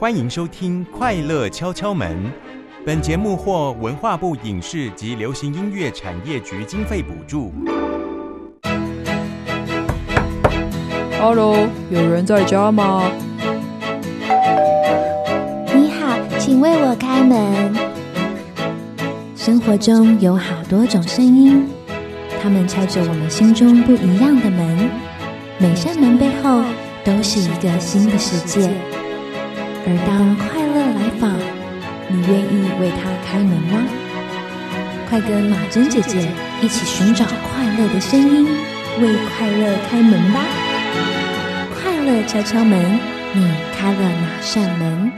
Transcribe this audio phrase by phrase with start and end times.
[0.00, 2.16] 欢迎收听《快乐敲敲门》。
[2.86, 7.52] 本节目获文化部影视及流行音乐产业局经费补助。
[11.20, 13.12] Hello，有人在家吗？
[15.74, 17.76] 你好，请为我开门。
[19.36, 21.68] 生活中有好多种声音，
[22.42, 24.90] 它们敲着我们心中不一样的门。
[25.58, 26.62] 每扇门背后
[27.04, 28.70] 都是一个新的世界。
[29.86, 31.36] 而当快乐来访，
[32.08, 33.82] 你愿意为他开门吗？
[35.08, 38.46] 快跟马珍姐姐一起寻找快乐的声音，
[39.00, 40.40] 为快乐开门吧！
[41.74, 43.00] 快乐敲敲门，
[43.32, 45.10] 你开了哪扇门？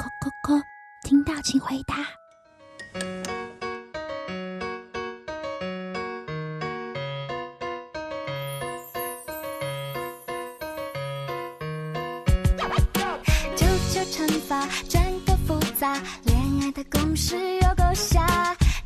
[0.00, 0.62] 叩叩叩，
[1.04, 3.33] 听到请回答。
[16.24, 18.26] 恋爱的公式有够瞎。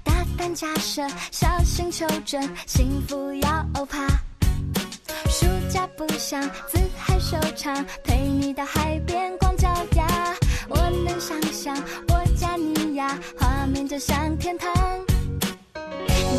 [0.02, 4.06] 大胆假设，小心求证，幸福要欧趴。
[5.30, 10.06] 暑假不想自嗨收场，陪你到海边光脚丫。
[10.68, 11.76] 我能想象
[12.08, 14.70] 我加你呀，画面就像天堂。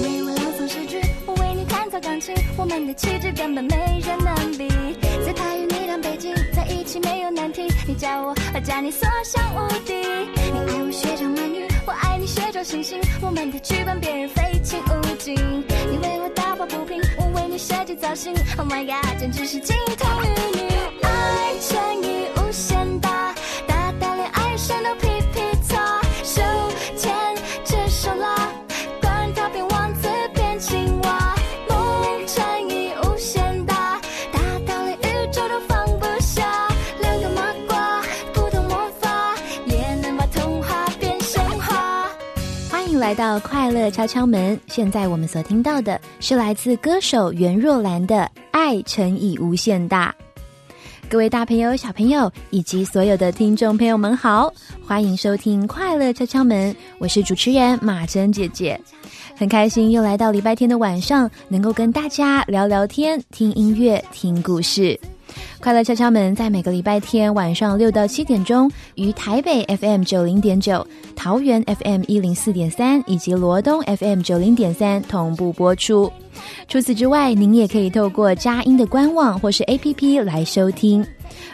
[0.02, 4.68] 你为我朗诵诗句，我为你弹奏钢琴，我们的气质根本没人能比。
[5.26, 6.34] 在台与你当背景，
[6.98, 7.68] 没有难题。
[7.86, 9.94] 你教我，我教你，所向无敌。
[9.94, 13.02] 你爱我学长美女，我爱你学周星星。
[13.22, 15.36] 我们的剧本别人非亲勿近。
[15.36, 18.34] 你为我打抱不平，我为你设计造型。
[18.58, 20.70] Oh my god，简直是金童玉女，
[21.04, 22.26] 爱乘以
[43.10, 44.56] 来到快乐敲敲门。
[44.68, 48.18] 现在我们所听到的是来自歌手袁若兰的
[48.52, 50.14] 《爱乘以无限大》。
[51.10, 54.54] 各位大朋友、小朋友以及所有的听众朋友们好，
[54.86, 58.80] 欢迎收听快乐敲敲门，我是主持人马珍姐姐。
[59.36, 65.00] 很开心又来到礼拜天的晚上，能够跟大家聊聊天、听音乐、听故事。
[65.60, 70.86] 快乐敲敲门在每个礼拜天晚上六到七点钟，于台北 FM 九零点九、
[71.16, 76.12] 桃园 FM 一零四点三以及罗东 FM 九零点三同步播出。
[76.68, 81.06] 除此之外，您也可以透过佳音的官网或是 APP 来收听。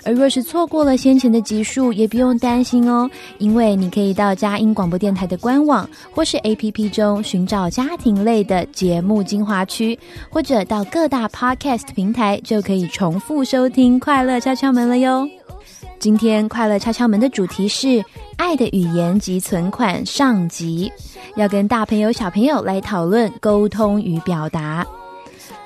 [0.06, 9.98] 而若是错过了先前的集数，也不用担心哦，因为你可以到佳音广播电台的官网或是 APP 中寻找家庭类的节目精华区，
[10.30, 15.28] 或者到各大 Podcast 平台就可以重复收听《快乐敲敲门》了哟。
[15.98, 17.88] 今天《快乐敲敲门》的主题是
[18.38, 20.92] 《爱的语言及存款》上集，
[21.36, 24.86] 要跟大朋友小朋友来讨论沟通与表达。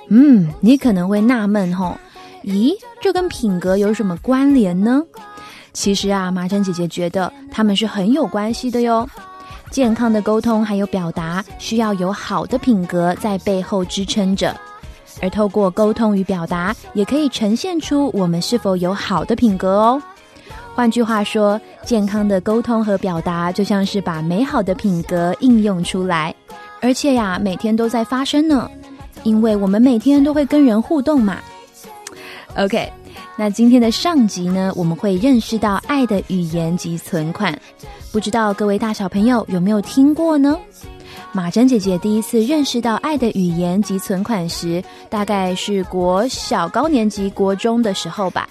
[0.08, 1.98] 嗯，你可能会纳闷吼。
[2.44, 5.04] 咦，这跟品格有什么关联呢？
[5.74, 9.08] 其实啊，麻珍姐姐觉得他们是很有关系的哟。
[9.70, 14.56] 健康的沟通还有表达，需要有好的品格在背后支撑着，
[15.22, 20.02] 而透过沟通与表达，也可以呈现出我们是否有好的品格哦。
[20.74, 26.34] 换句话说，健康的沟通和表达，就像是把美好的品格应用出来，
[26.82, 28.68] 而且呀，每天都在发生呢，
[29.24, 31.38] 因为我们每天都会跟人互动嘛。
[32.60, 32.92] OK，
[33.38, 37.58] 那今天的上集呢，我们会认识到爱的语言及存款。
[38.12, 40.58] 不知道各位大小朋友有没有听过呢？
[41.32, 48.46] 马珍姐姐第一次认识到爱的语言及存款时，大概是国小高年级、国中的时候吧。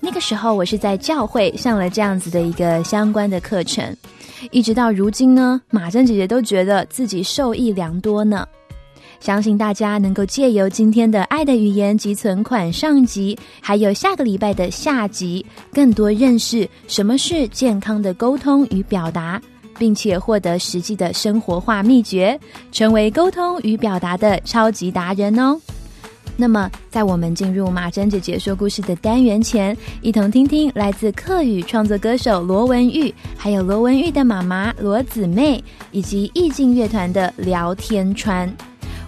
[0.00, 3.96] 那个时候我是在教会上了这样子的一个相关的课程，
[4.50, 8.44] 一直到如今呢，马珍姐姐都觉得自己受益良多呢。
[9.20, 19.40] 相信大家能够借由今天的《爱的语言及存款》上集，还有下个礼拜的下集，更多认识什么是健康的沟通与表达，
[19.78, 22.38] 并且获得实际的生活化秘诀，
[22.70, 25.60] 成为沟通与表达的超级达人哦。
[26.38, 38.46] 那么，在我们进入马珍姐姐说故事的单元前，一同听听来自客语创作歌手罗文玉，还有罗文玉的妈妈罗姊妹，以及意境乐团的《聊天川》。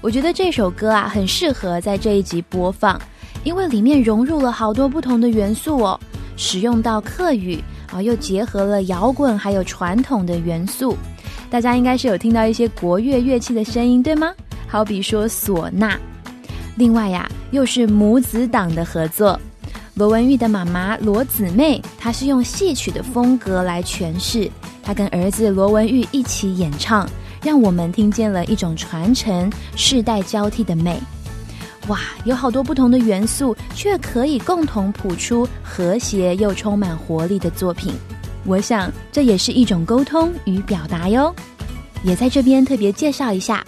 [0.00, 3.00] 我觉得这首歌啊，很适合在这一集播放，
[3.42, 5.98] 因为里面融入了好多不同的元素哦，
[6.36, 7.62] 使用到客语
[7.92, 10.96] 啊，又结合了摇滚还有传统的元素。
[11.50, 14.32] 大家应该是有听到一些国乐乐器的声音，对吗？
[14.68, 15.98] 好比说唢呐。
[16.76, 19.38] 另外呀，又是母子档的合作，
[19.94, 24.48] 罗文玉的妈妈罗姊妹，她是用戏曲的风格来诠释，
[24.80, 27.08] 她跟儿子罗文玉一起演唱，
[27.42, 31.00] 让我们听见了一种传承、世代交替的美。
[31.88, 37.94] 哇，有好多不同的元素，却可以共同谱出和谐又充满活力的作品。
[38.44, 41.34] 我想，这也是一种沟通与表达哟。
[42.04, 43.64] 也在这边特别介绍一下。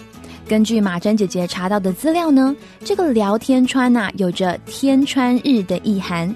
[0.47, 6.35] 根据马珍姐姐查到的资料呢，这个聊天川呐有着天川日的意涵。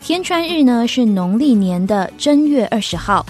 [0.00, 3.24] 天川日呢是农历年的正月二十号，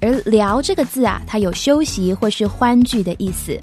[0.00, 3.58] 而聊这个字啊，它有休息或是欢聚的意思。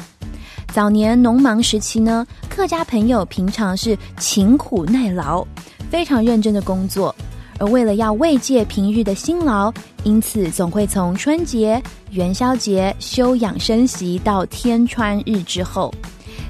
[0.73, 5.45] 早年农忙时期呢，客家朋友平常是勤苦耐劳，
[5.89, 7.15] 非常认真的工作，
[7.57, 9.71] 而为了要慰藉平日的辛劳，
[10.03, 11.81] 因此总会从春节。
[12.11, 15.93] 元宵节休养生息到天穿日之后，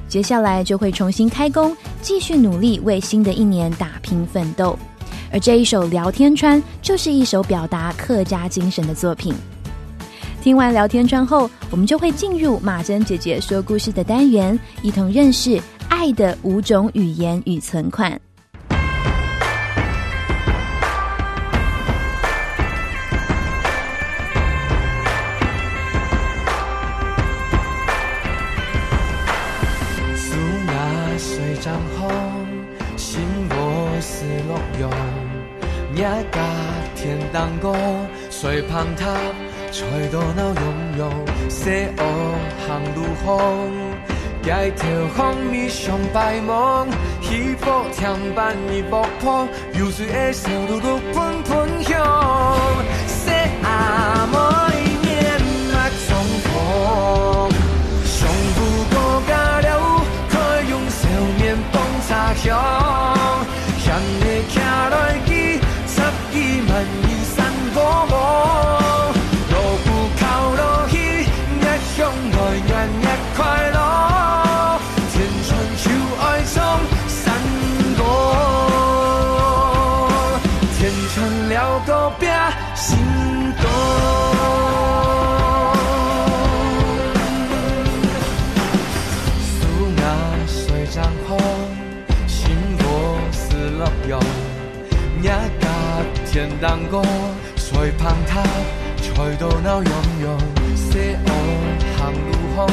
[0.07, 4.77] 接下来就会重新开工，继续努力为新的一年打拼奋斗。
[5.31, 9.33] 而这一首《聊天川》就是一首表达客家精神的作品。
[10.45, 15.59] 听完《聊天川》后，我们就会进入马珍姐姐说故事的单元，一同认识
[15.89, 18.21] 爱的五种语言与存款。
[37.33, 37.75] 当歌
[38.31, 39.13] 水滂沱，
[39.75, 42.03] 吹到闹涌涌，西湖
[42.65, 43.69] 行路风，
[44.41, 44.87] 街头
[45.17, 46.87] 风雨上白梦，
[47.21, 51.91] 喜福添伴伊木坡，流水的小路路喷喷香，
[53.05, 53.31] 西
[53.63, 54.37] 阿妹
[55.03, 55.73] 面目
[56.07, 57.51] 重逢，
[58.05, 58.57] 上富
[58.95, 60.99] 国家了，可用笑
[61.37, 62.57] 面捧茶香，
[63.83, 64.57] 向你骑
[64.89, 65.99] 来去，十
[66.31, 67.04] 几万。
[96.35, 97.01] 前难过，
[97.55, 98.43] 谁盼他
[98.97, 99.91] 才到闹涌
[100.21, 100.37] 涌，
[100.75, 101.31] 西湖
[101.95, 102.67] 行路风，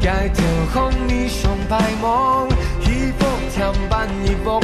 [0.00, 2.48] 街头空你上白梦，
[2.80, 4.58] 喜福添伴伊步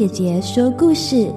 [0.00, 1.30] 姐姐说故事。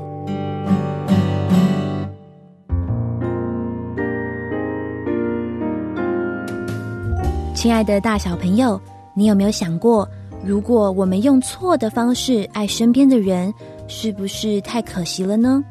[7.53, 8.79] 亲爱的，大小朋友，
[9.13, 10.08] 你有没有想过，
[10.46, 13.53] 如果我们用错的方式爱身边的人，
[13.89, 15.62] 是不是太可惜了呢？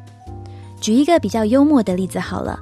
[0.79, 2.59] 举一个比较幽默的例子好了，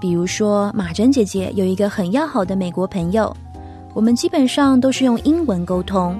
[0.00, 3.36] 比如说马珍姐姐有一个很要好的美国朋友，
[3.94, 6.16] 我们基本上都是用英文沟通。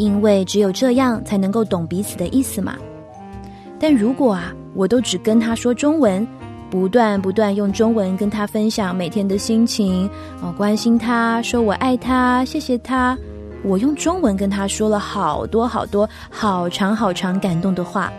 [0.00, 2.74] 因为只有这样才能够懂彼此的意思嘛。
[3.78, 6.26] 但如果啊，我都只跟他说中文，
[6.70, 10.08] 不断不断用中文跟他分享每天的心情，
[10.40, 13.16] 哦，关心他，说我爱他，谢谢他。
[13.62, 18.10] 我用中文跟他说了好多好多好长好长感动的话，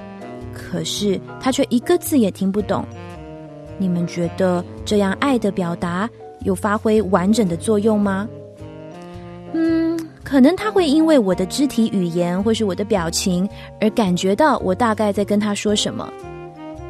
[0.53, 2.85] 可是他却一个字也听不懂。
[3.79, 6.07] 你们觉得这样爱的表达
[6.41, 8.27] 有发挥完整的作用吗？
[9.53, 13.47] 嗯，可能他会因为我的肢体语言或是我的表情
[13.79, 16.11] 而感觉到我大概在跟他说什么。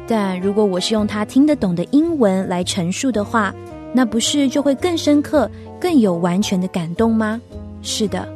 [0.06, 3.54] 但如果我是用他听得懂的英文来陈述的话，
[3.94, 7.40] 那不是就会更深刻、更有完全的感动吗？
[7.82, 8.28] 是的，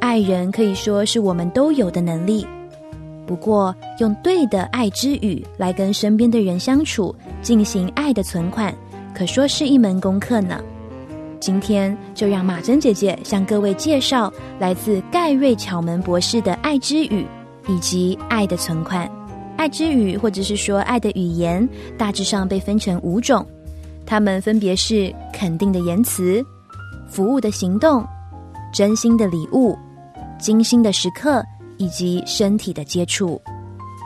[0.00, 2.46] 爱人可以说是我们都有的能力。
[3.26, 8.74] 不过，用对的爱之语来跟身边的人相处，进行爱的存款，
[9.14, 10.60] 可说是一门功课呢。
[11.40, 17.26] 今天就让马珍姐姐向各位介绍来自盖瑞巧门博士的爱之语
[17.68, 19.10] 以及爱的存款。
[19.56, 23.46] 爱之语或者是说爱的语言，大致上被分成五种，
[24.04, 26.44] 它们分别是肯定的言辞、
[27.08, 28.06] 服务的行动、
[28.72, 29.76] 真心的礼物、
[30.38, 31.44] 精心的时刻。
[31.78, 33.38] 以及身体的接触，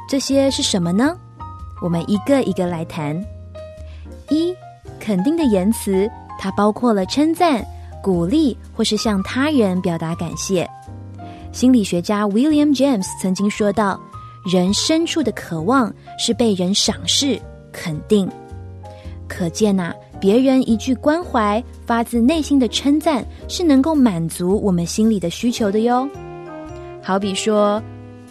[0.08, 1.16] 这些是什么呢？
[1.80, 3.16] 我们一个一个来谈。
[4.28, 4.52] 一，
[4.98, 6.10] 肯定的言辞，
[6.42, 7.62] 它包括了称赞、
[8.02, 10.66] 鼓励，或是向他人表达感谢。
[11.52, 14.00] 心理学家 William James 曾经说到，
[14.50, 17.38] 人深处的渴望是被人赏识、
[17.70, 18.26] 肯定。
[19.28, 26.08] 可见呐，别人一句关怀、发自内心的称赞，是能够满足我们心里的需求的哟。
[27.02, 27.82] 好比说，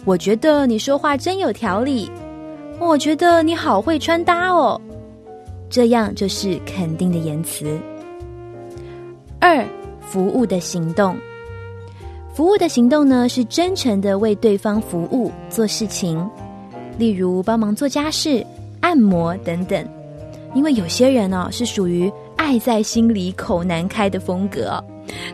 [0.04, 2.10] 我觉得你说话真有条理，
[2.80, 4.80] 我觉得你好会穿搭哦，
[5.68, 7.78] 这样就是肯定的言辞。
[9.40, 9.64] 二，
[10.00, 11.16] 服务的行动，
[12.34, 16.28] 服务的行动呢是真诚的为对方服务做事情，
[16.98, 18.44] 例如帮忙做家事、
[18.80, 19.84] 按摩等等。
[20.54, 24.82] 因为有些人哦是属于爱在心里口难开的风格。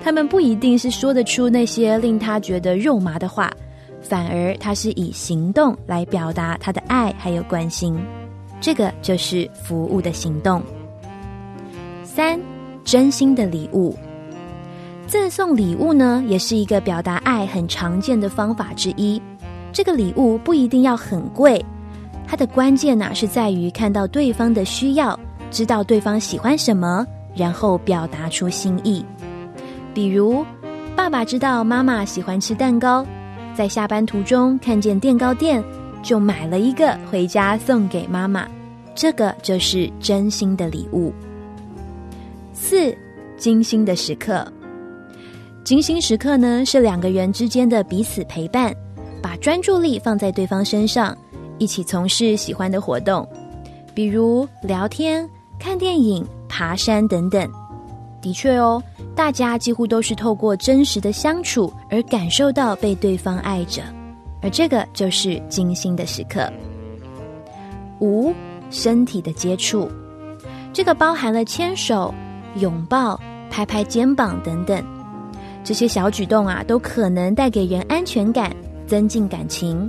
[0.03, 3.51] 他们不一定是说得出那些令他觉得肉麻的话，
[4.01, 7.99] 反而他是以行动来表达他的爱还有关心，
[8.61, 10.63] 这个就是服务的行动。
[12.05, 12.39] 三，
[12.87, 13.97] 真心的礼物，
[15.09, 19.21] 赠送礼物呢，也是一个表达爱很常见的方法之一。
[19.73, 21.62] 这个礼物不一定要很贵，
[22.28, 25.19] 它的关键呢是在于看到对方的需要，
[25.50, 29.05] 知道对方喜欢什么，然后表达出心意。
[29.93, 30.47] 比如，
[30.95, 33.05] 爸爸知道妈妈喜欢吃蛋糕，
[33.57, 35.61] 在下班途中看见电糕店，
[36.05, 38.47] 就买了一个回家送给妈妈。
[38.95, 41.12] 这个就是真心的礼物。
[42.59, 42.97] 四，
[43.37, 44.51] 精心的时刻。
[45.63, 48.75] 精心时刻呢，是两个人之间的彼此陪伴，
[49.23, 51.17] 把专注力放在对方身上，
[51.59, 53.29] 一起从事喜欢的活动，
[53.95, 57.47] 比如聊天、看电影、爬山等等。
[58.23, 58.83] 的确哦，
[59.15, 63.83] 大家几乎都是透过真实的相处而感受到被对方爱着，
[64.41, 66.51] 而这个就是精心的时刻。
[68.01, 68.33] 五，
[68.71, 69.91] 身体的接触，
[70.73, 72.13] 这个包含了牵手、
[72.59, 73.21] 拥抱、
[73.51, 74.83] 拍拍肩膀等等，
[75.63, 78.55] 这些小举动啊，都可能带给人安全感，
[78.87, 79.89] 增进感情，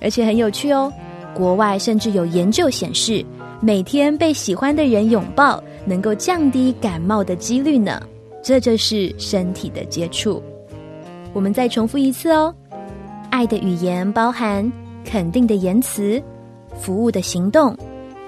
[0.00, 0.92] 而且很有趣哦。
[1.34, 3.24] 国外甚至有研究显示，
[3.60, 5.62] 每天被喜欢的人拥抱。
[5.86, 8.02] 能够降低感冒的几率呢，
[8.42, 10.40] 这就是身体的接触。
[11.32, 12.54] 我们再重复一次哦，
[13.30, 14.70] 爱的语言包含
[15.06, 16.22] 肯定的言辞、
[16.78, 17.74] 服务的行动、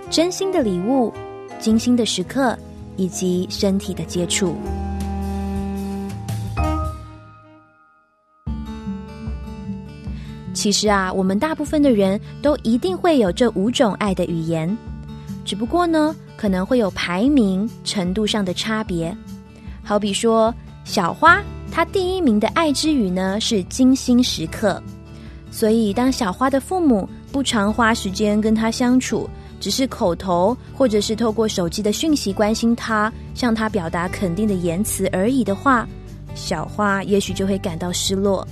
[0.08, 1.12] 真心的礼物、
[1.58, 2.58] 精心的时刻
[2.96, 4.56] 以及身体的接触。
[10.54, 14.76] 其实啊，我们大部分的人都一定会有这五种爱的语言，
[15.44, 16.14] 只不过呢。
[16.34, 19.16] 可能会有排名程度上的差别，
[19.84, 24.82] 好比说小花，她第一名的爱之语呢是精心时刻，
[25.52, 29.30] 所以当小花的父母不常花时间跟她相处，
[29.62, 35.88] 只是口头或者是透过手机的讯息关心她，向她表达肯定的言辞而已的话，
[36.34, 38.44] 小花也许就会感到失落。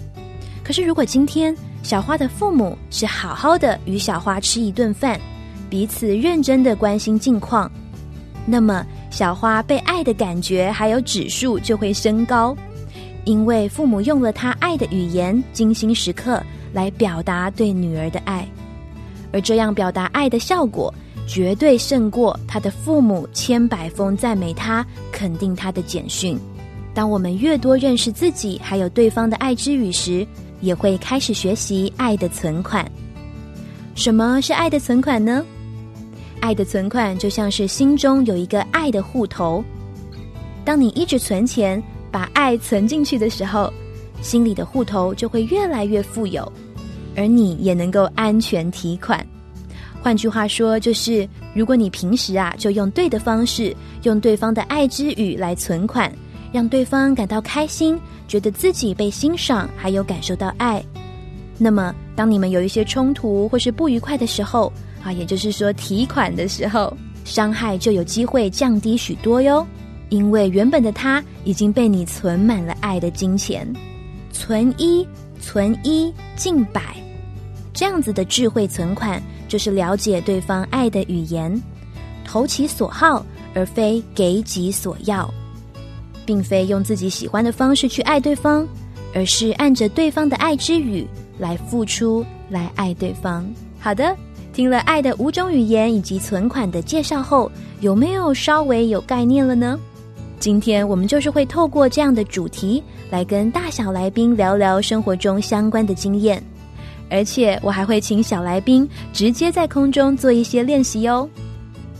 [0.62, 1.52] 可是如果今天
[1.82, 5.20] 小花的父母是好好的与小花吃一顿饭，
[5.68, 7.68] 彼此认真的关心近况。
[8.46, 12.56] 那么，小花被爱的感觉还有指数就会升高，
[13.24, 16.40] 因为父母用了他爱的语言“精心时刻”
[16.72, 18.48] 来表达对女儿的爱，
[19.32, 20.92] 而这样表达爱的效果，
[21.26, 26.38] 绝对胜过他的父母千百封赞美他、肯定他的简讯。
[26.92, 30.26] 当我们越多认识自己还有对方的爱之语时，
[30.60, 32.84] 也会开始学习爱的存款。
[33.94, 35.44] 什么是爱的存款呢？
[36.40, 39.62] 爱的存款就像是心中有一个爱的户头，
[40.64, 43.72] 当你一直存钱，把爱存进去的时候，
[44.22, 46.50] 心里的户头就会越来越富有，
[47.16, 49.24] 而你也能够安全提款。
[50.02, 56.10] 换句话说，就是如果你平时啊就用对的方式，用对方的爱之语来存款，
[56.52, 60.82] 让对方感到开心，觉得自己被欣赏，还有感受到爱，
[61.58, 69.66] 那么当你们有一些冲突或是不愉快的时候，啊，也就是说提款的时候，伤害就有机会降低许多哟。
[70.08, 73.70] 因为原本的他已经被你存满了爱的金钱，
[74.32, 75.06] 存一
[75.40, 76.96] 存一进百，
[77.72, 79.20] 这样子的智慧存款。
[79.48, 81.60] 就是了解对方爱的语言，
[82.24, 85.28] 投其所好，而非给己所要，
[86.24, 88.64] 并非用自己喜欢的方式去爱对方，
[89.12, 91.04] 而是按着对方的爱之语
[91.36, 93.44] 来付出，来爱对方。
[93.80, 94.16] 好的，
[94.52, 99.76] 听了爱的五种语言以及存款的介绍后，有没有稍微有概念了呢？
[100.40, 106.42] 今天我们就是会透过这样的主题，来跟大小来宾聊聊生活中相关的经验。
[107.10, 111.28] 而且我还会请小来宾直接在空中做一些练习哟。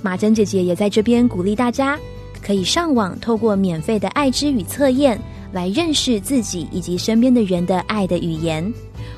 [0.01, 1.99] 马珍姐姐也在这边鼓励大家，
[2.43, 5.21] 可以上网透过免费的爱之语测验，
[5.53, 8.73] 来认识自己以及身边的人的爱的语言，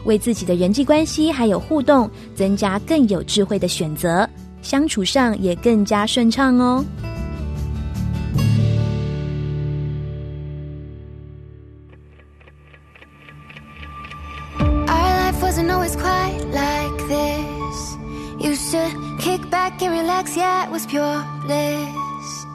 [0.04, 4.28] 为自己的人际关系还有互动增加更有智慧的选择，
[4.62, 6.84] 相处上也更加顺畅哦。
[19.70, 22.46] Can relax, yeah, it was pure bliss.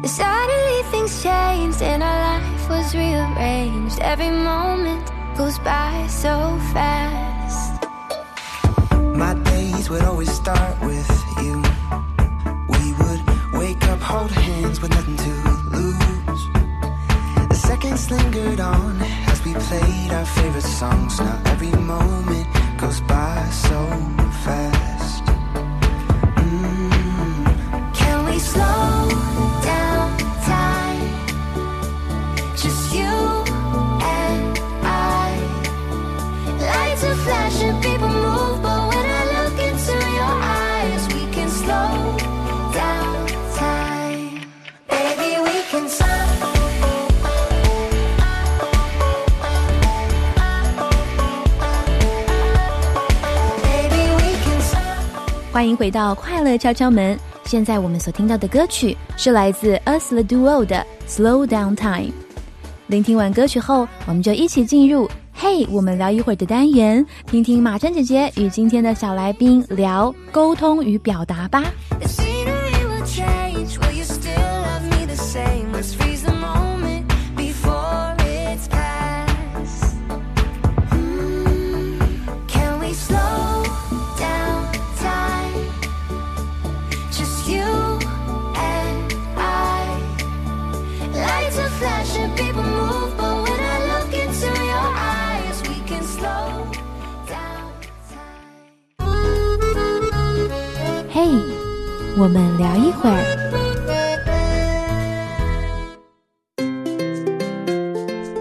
[0.00, 3.98] Then suddenly things changed and our life was rearranged.
[4.00, 7.82] Every moment goes by so fast.
[9.24, 11.10] My days would always start with
[11.42, 11.54] you.
[12.74, 13.22] We would
[13.60, 15.32] wake up, hold hands with nothing to
[15.76, 16.42] lose.
[17.48, 21.18] The seconds lingered on as we played our favorite songs.
[21.18, 22.46] Now every moment
[22.78, 23.17] goes by
[55.88, 57.18] 回到快乐敲敲门。
[57.44, 62.08] 现在我们所听到的歌曲是来自 Us the Duo 的《Slow Down Time》。
[62.88, 65.08] 聆听完歌曲后，我们就一起进入。
[65.32, 71.64] 嘿，我们聊一会儿的单元，听听马珍姐姐与今天的小来宾聊沟通与表达吧。
[102.20, 103.22] 我们聊一会儿，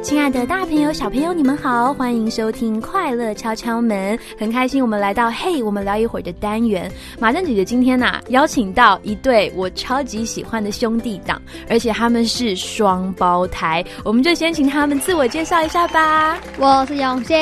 [0.02, 6.92] 亲爱的大朋友、小朋友，你们好，欢迎收听《快乐敲敲门》，很开心我们来到“嘿，我们聊一会儿”的单元。
[7.20, 16.40] 马珍姐姐今天呐，邀请到一对我超级喜欢的兄弟档，而且他们是双胞胎，我们就先请他们自我介绍一下吧。
[16.58, 17.38] 我是永兴。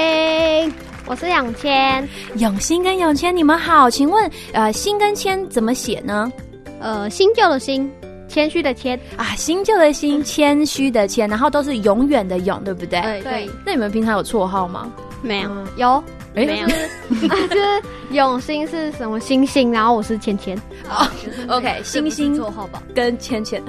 [1.08, 6.32] 我是永谦，永新跟永谦，你们好，请问呃，新跟谦怎么写呢？
[6.80, 7.92] 呃，新旧的新，
[8.28, 13.22] 谦虚的谦啊，新旧的新，谦虚的谦，然后都是永远的永，对不对？
[13.22, 13.48] 对。
[13.64, 14.92] 那你们平常有绰号吗？
[15.22, 16.68] 没有，有没有？
[17.50, 20.58] 就是永新是什么星星，然后我是谦谦。
[20.90, 21.08] 哦
[21.48, 23.62] ，OK，星星绰号吧，跟谦谦，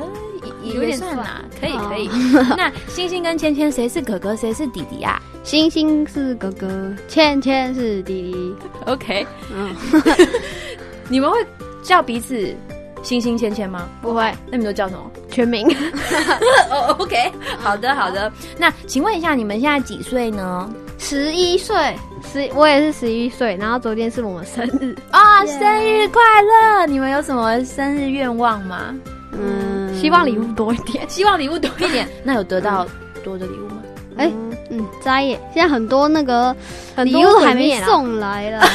[0.75, 2.09] 有点算啦，可以可以。
[2.57, 5.21] 那星星跟芊芊谁是哥哥，谁是弟弟啊？
[5.43, 8.55] 星星是哥哥，芊芊是弟弟。
[8.91, 9.75] OK， 嗯，
[11.09, 11.39] 你们会
[11.83, 12.55] 叫彼此
[13.03, 13.89] 星星芊芊吗？
[14.03, 15.11] 不会，那你们都叫什么？
[15.31, 15.69] 全名。
[16.71, 18.33] 哦，OK，好的好的。
[18.59, 20.69] 那请问一下，你们现在几岁呢？
[20.99, 21.95] 十一岁，
[22.33, 23.55] 十我也是十一岁。
[23.61, 26.87] 然后昨天是我们生日啊，生日快乐！
[26.87, 28.95] 你们有什么生日愿望吗？
[29.33, 32.09] 嗯，希望礼物多一点，希望礼物多一点。
[32.25, 32.87] 那有得到
[33.25, 33.83] 多的礼物吗？
[34.17, 34.33] 哎。
[34.69, 35.41] 嗯，摘耶！
[35.55, 36.55] 现在很多那个
[37.05, 38.67] 礼物还没送来了，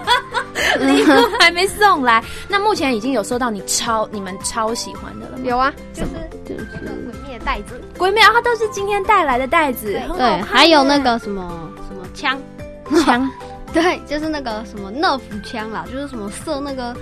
[0.80, 5.44] 礼物还没送来，那目前已经有收到你超你们超喜欢的了吗？
[5.44, 6.10] 有啊，就是
[6.46, 6.80] 就是鬼
[7.28, 12.40] 灭的袋子，鬼灭啊，它都是今天带来的袋子，对，还有那个什么什么枪，
[13.04, 13.30] 枪，
[13.74, 16.96] 对，就是那个什么乐福枪啦，就是什么射那个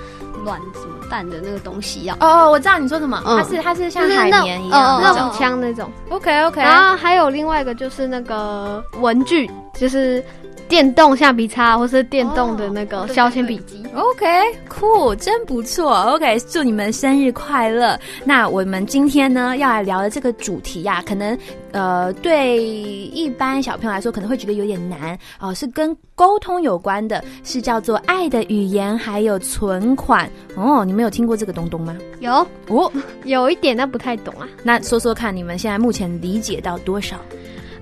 [0.45, 5.91] 卵什么蛋的那个东西啊，哦哦，我知道你说什么，嗯它是它是像海绵一样那种枪那种。
[6.11, 10.23] OK OK，然后还有另外一个就是那个文具，就是
[10.69, 13.85] 电动橡皮擦或是电动的那个削铅笔机。
[13.95, 14.27] OK，
[14.69, 16.03] 酷，真不错。
[16.13, 17.99] OK，祝你们生日快乐。
[18.25, 21.37] 那我们今天呢要来聊的这个主题呀、可能
[21.77, 30.83] 呃对一般小朋友来说可能会觉得有点难哦、是跟沟通有关的，是叫做爱的语言还有存款哦。
[30.85, 31.95] 你们有听过这个东东吗？
[32.21, 32.33] 有
[32.69, 32.91] 哦，
[33.25, 34.49] 有一点但不太懂啊。
[34.63, 37.17] 那说说看，你们现在目前理解到多少？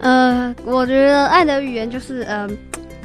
[0.01, 2.51] 呃，我觉得爱的语言就是呃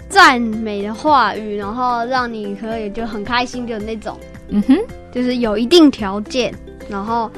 [0.10, 4.75] 赞美的话语，然后让你可以就很开心的那种，嗯哼，
[5.13, 6.52] 就是有一定条件，
[6.89, 7.30] 然后。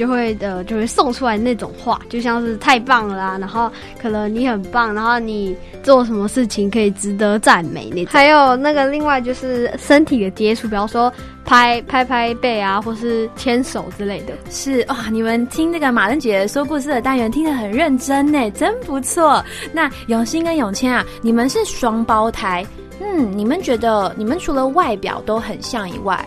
[0.00, 8.06] 就会呃就会送出来那种话，就像是太棒了啦，然后可能你很棒，然后你做什么事情可以值得赞美那种。
[8.10, 11.12] 还有那个另外就是身体的接触，比方说
[11.44, 14.32] 拍拍拍背啊，或是牵手之类的。
[14.48, 19.44] 是哇，你们听那个马登姐说故事的单元听得很认真呢，真不错。
[19.70, 22.64] 那永新跟永谦啊，你们是双胞胎，
[23.02, 26.26] 嗯，你们觉得你们除了外表都很像以外，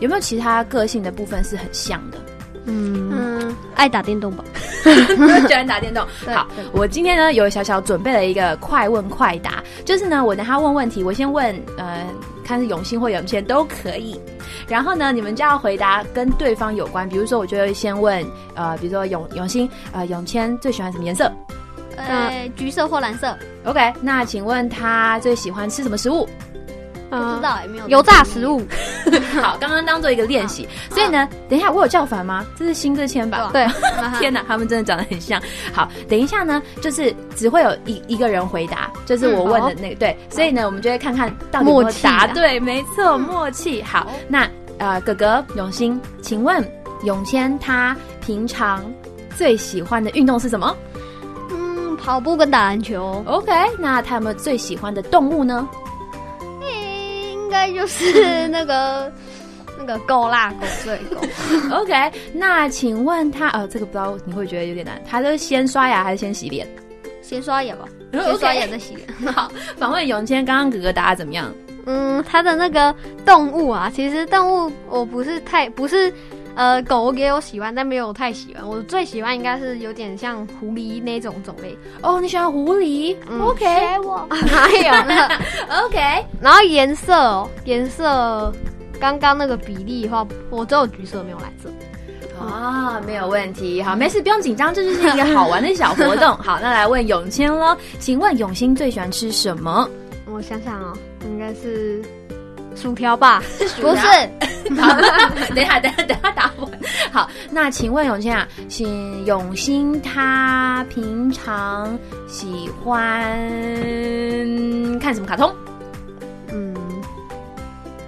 [0.00, 2.18] 有没有其他个性的部分是很像的？
[2.66, 4.44] 嗯嗯，爱打电动吧。
[4.82, 6.06] 喜欢打电动。
[6.34, 12.04] 好，我今天呢有小小准备了一个快问快答，就是呢我等他问问题，我先问呃
[12.44, 14.20] 看是永兴或永谦都可以，
[14.68, 21.30] 然后呢你们就要回答跟对方有关，比如说我就会先问呃比如说永永兴呃永谦最喜欢什么颜色
[21.96, 26.26] 呃，橘色或蓝色，？OK，那请问他最喜欢吃什么食物？
[27.16, 28.62] 知道也没有油炸食物。
[29.42, 32.44] 好，刚刚当做一个练习，所以呢，等一下我有叫反吗？
[32.56, 33.50] 这是新这签吧？
[33.52, 33.66] 对
[34.20, 35.40] 天哪，他们真的长得很像。
[35.72, 43.82] 好，等一下呢，就是只会有一一个人回答，就是我问的那个、对，所以呢，我们就会看看到底答对，没错，默契。
[43.82, 44.48] 好，那
[44.78, 46.62] 呃，哥哥永兴，请问
[47.04, 48.84] 永谦他平常
[49.36, 50.74] 最喜欢的运动是什么
[51.50, 55.68] 嗯，跑步跟打篮球，？OK，那他有没有最喜欢的动物呢？
[57.52, 59.12] 诶应该就是那个
[59.78, 61.20] 那个狗啦，狗最狗。
[61.76, 66.66] OK，那请问他呃，这个不知道你会觉得有点难，他是先刷牙还是先洗脸？
[67.22, 69.08] 先刷牙吧，嗯先刷牙再洗脸。
[69.32, 71.52] 好，访问永谦，刚刚哥哥答的怎么样？
[71.86, 76.12] 嗯，他的那个动物啊，其实动物我不是太不是。
[76.54, 78.68] 呃，狗也有喜欢，但没有太喜欢。
[78.68, 81.76] 我最喜欢应该是有点像狐狸那种种类。
[82.02, 85.28] 哦，你喜欢狐狸、嗯 o k 我 哪有呢？
[85.86, 85.98] OK，
[86.40, 88.52] 然后颜色哦，颜色
[89.00, 91.70] 刚刚那个比例的话，我只有橘色没有蓝色。
[92.38, 93.80] 啊，没有问题。
[93.82, 96.34] 好，没事，不用紧张，这就是一个好玩的小活动。
[96.42, 99.88] 好，那来问永谦喽，请问永兴最喜欢吃什么？
[100.26, 100.92] 我想想哦，
[101.24, 102.02] 应该是
[102.74, 103.42] 薯条吧？
[103.80, 104.06] 不是，
[104.80, 104.94] 好，
[105.54, 106.70] 等一下，等一下，等一下打我。
[107.12, 113.38] 好，那请问永清啊，请永兴他平常喜欢
[114.98, 115.54] 看什么卡通？
[116.52, 116.74] 嗯，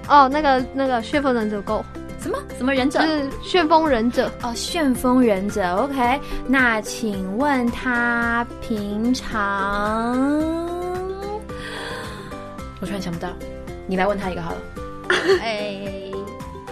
[0.09, 1.85] 哦，那个那个旋风忍者 Go，
[2.21, 3.07] 什么什么忍者就？
[3.07, 4.31] 是旋风忍者。
[4.43, 6.21] 哦，旋风忍者，OK。
[6.47, 10.19] 那请问他平常，
[12.81, 13.29] 我突然想不到，
[13.87, 14.59] 你来问他一个好了。
[15.41, 15.77] 哎，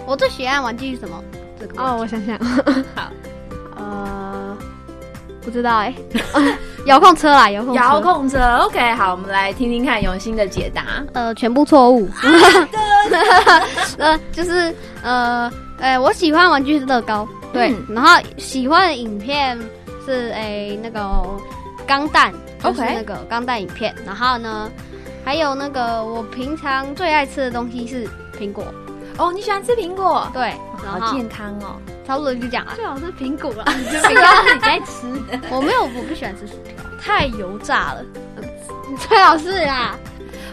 [0.05, 1.23] 我最喜欢玩具是什么？
[1.59, 2.37] 这个哦，我想想，
[2.95, 3.09] 好，
[3.77, 4.57] 呃，
[5.41, 5.93] 不知道哎，
[6.87, 8.93] 遥控车啦，遥控车遥控车，OK。
[8.95, 11.03] 好，我们来听听看永兴的解答。
[11.13, 12.09] 呃，全部错误。
[13.97, 14.73] 呃，就是
[15.03, 19.57] 呃，哎，我喜欢玩具是乐高，对，嗯然后喜欢的影片
[20.05, 20.99] 是诶、那个
[21.87, 24.69] 钢弹就是 OK 那个钢弹影片，然后呢，
[25.25, 28.07] 还有那个我平常最爱吃的东西是
[28.37, 28.65] 苹果，
[29.17, 30.27] 哦，你喜欢吃苹果？
[30.33, 31.79] 对，好健康哦。
[32.05, 33.63] 差不多就讲了，最好是苹果啦，
[34.05, 35.07] 不要你在吃。
[35.49, 38.03] 我没有，我不喜欢吃薯条，太油炸了，
[39.07, 39.95] 最好是啦。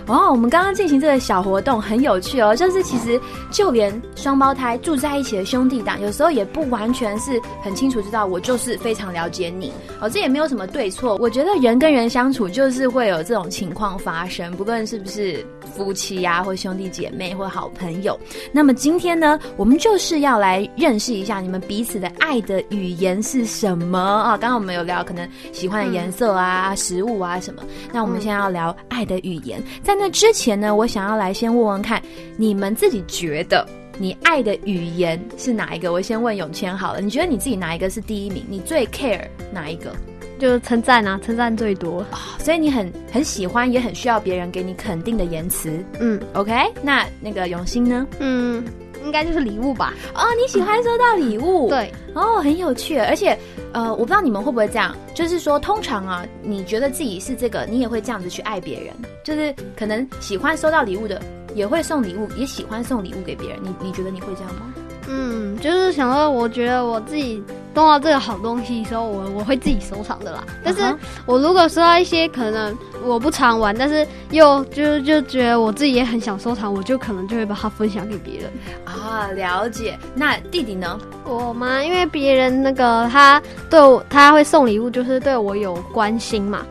[0.06, 11.16] 哦，我们刚刚进行这个小活动很有趣哦，就是其实就连双胞胎住在一起的兄弟档，有时候也不完全是很清楚知道我就是非常了解你哦，这也没有什么对错。
[11.20, 18.18] 我觉得人跟人相处就是会有这种情况发生，不论是不是夫妻呀、或兄弟姐妹，或好朋友。
[18.52, 24.36] 那么今天呢，我们就是要来认识一下你们彼此的爱的语言是什么啊？
[24.36, 27.62] 刚刚我们有聊可能喜欢的颜色啊、食物啊什么。
[27.92, 32.02] 那我们现在要聊爱的语言，在那之前呢，我想要来先问问看，
[32.36, 33.66] 你们自己觉得
[33.98, 35.92] 你爱的语言是哪一个？
[35.92, 38.44] 我先问永谦好了，你觉得你自己哪一个是第一名？
[38.48, 39.94] 你最 care 哪一个？
[40.40, 42.04] 就是称赞啊，称赞最多。
[42.38, 45.70] 所以你很很喜欢，也很需要别人给你肯定的言辞。
[46.00, 48.06] 嗯 OK，那那个永兴呢？
[48.18, 48.64] 嗯，
[49.04, 49.92] 应该就是礼物吧？
[50.14, 51.68] 哦，你喜欢收到礼物？
[51.70, 53.38] 对，哦，很有趣，而且
[53.72, 61.20] 呃，我不知道你们会不会这样，就是说，通常啊，你觉得自己是这个，你也会这样子去爱别人，就是可能喜欢收到礼物的，
[61.54, 63.58] 也会送礼物，也喜欢送礼物给别人。
[63.62, 64.74] 你你觉得你会这样吗？
[65.08, 67.42] 嗯，就是想说，我觉得我自己
[67.74, 70.44] 动到这个好东西的时候，我我会自己收藏的啦。
[70.64, 70.82] 但是
[71.26, 78.52] 我如果收到一些可能我不常玩，但是又就就觉得我自己也很想收藏，我就可能就会把它分享给别人。
[78.84, 79.98] 啊，了解。
[80.14, 80.98] 那弟弟呢？
[81.24, 81.82] 我吗？
[81.82, 86.66] 因为别人那个他对我他会送礼物，就是对我有关心嘛，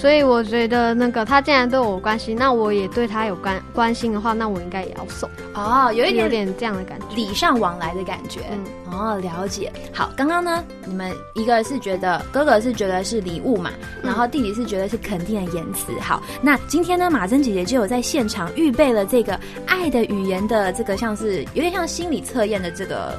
[0.00, 7.14] 所以我觉得那个他既然对我关心，那我也对他有关关心的话，那我应该也要送，哦，有一点有点这样的感觉。
[7.14, 8.40] 礼尚往来的感觉。
[8.50, 9.70] 嗯哦，了解。
[9.92, 13.70] 好，刚刚呢，你们一个是觉得哥哥是觉得是礼物嘛，
[14.02, 15.92] 然后弟弟是觉得是肯定的言辞。
[16.00, 23.18] 好，那今天呢，马珍姐姐就有在现场预备了这个爱的语言的这个像是有点像心理测验的这个。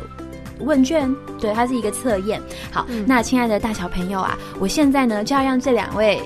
[0.63, 2.39] 问卷，对，它是一个测验。
[2.71, 6.21] 好，嗯那亲爱的大小朋友啊，我现在呢就要让这两位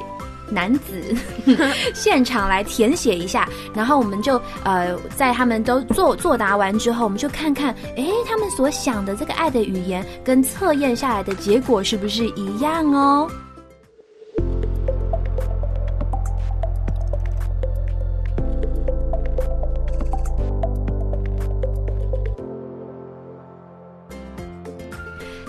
[0.50, 1.16] 男子
[1.94, 13.30] 现场来填写一下，然后我们就呃，在他们都作作答完之后，我们就看看，诶，他们所想的这个爱的语言跟测验下来的结果是不是一样哦？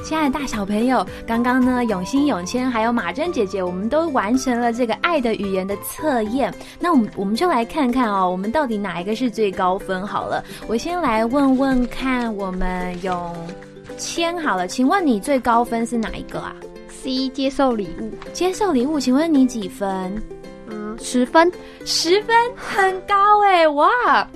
[0.07, 6.55] 亲爱的大小朋友，刚刚呢，永兴、永谦还有马珍姐姐，我们都完成了这个爱的语言的测验。
[6.79, 10.07] 那我们我们就来看看哦，我们到底哪一个是最高分？
[10.07, 13.35] 好了，我先来问问看，我们永
[13.99, 16.55] 谦好了，请问你最高分是哪一个啊
[16.88, 20.23] ？C 接受礼物，接受礼物，请问你几分？
[20.69, 21.51] 嗯，十分。
[21.85, 23.88] 十分，很高哎，哇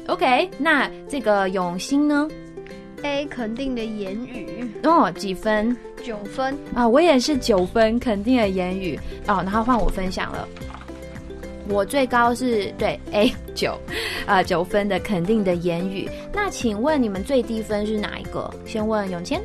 [0.09, 2.29] ！OK，那这个永兴呢？
[3.03, 5.77] A 肯定的言语，哦，几分？
[6.05, 6.57] 九分。
[6.75, 9.43] 啊，我也是九分，肯定的言语哦。
[9.45, 10.49] 然后换我分享了，
[11.69, 13.79] 我最高是对 A 九，
[14.27, 16.09] 啊九分的肯定的言语。
[16.33, 18.53] 那请问你们最低分是哪一个？
[18.67, 19.41] 先问永谦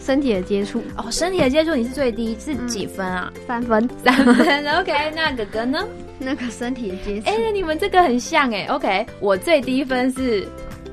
[0.00, 3.32] 身体的接触，哦，身体的接触你是最低，是几分啊？
[3.46, 3.88] 三分。
[4.04, 4.66] 三分。
[4.80, 5.86] OK，那哥哥呢？
[6.18, 8.66] 那个身体的接触，哎、那你们这个很像哎。
[8.66, 10.40] OK，我最低分是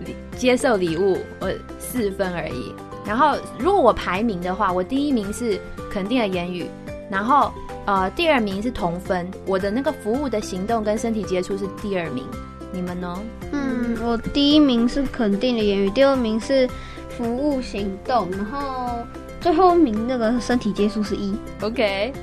[0.03, 2.73] 礼接受礼物，我四分而已。
[3.06, 5.60] 然后如果我排名的话，我第一名是
[5.91, 6.65] 肯定的言语，
[7.12, 7.52] 然后
[7.86, 12.23] 呃第二名是同分，我的那个服务的行动跟身体接触是第二名。
[12.71, 13.19] 你们呢？
[13.52, 16.69] 嗯，我第一名是肯定的言语，第二名是
[17.10, 18.99] 服务行动，然后
[19.41, 21.36] 最后一名那个身体接触是一。
[21.62, 22.13] OK，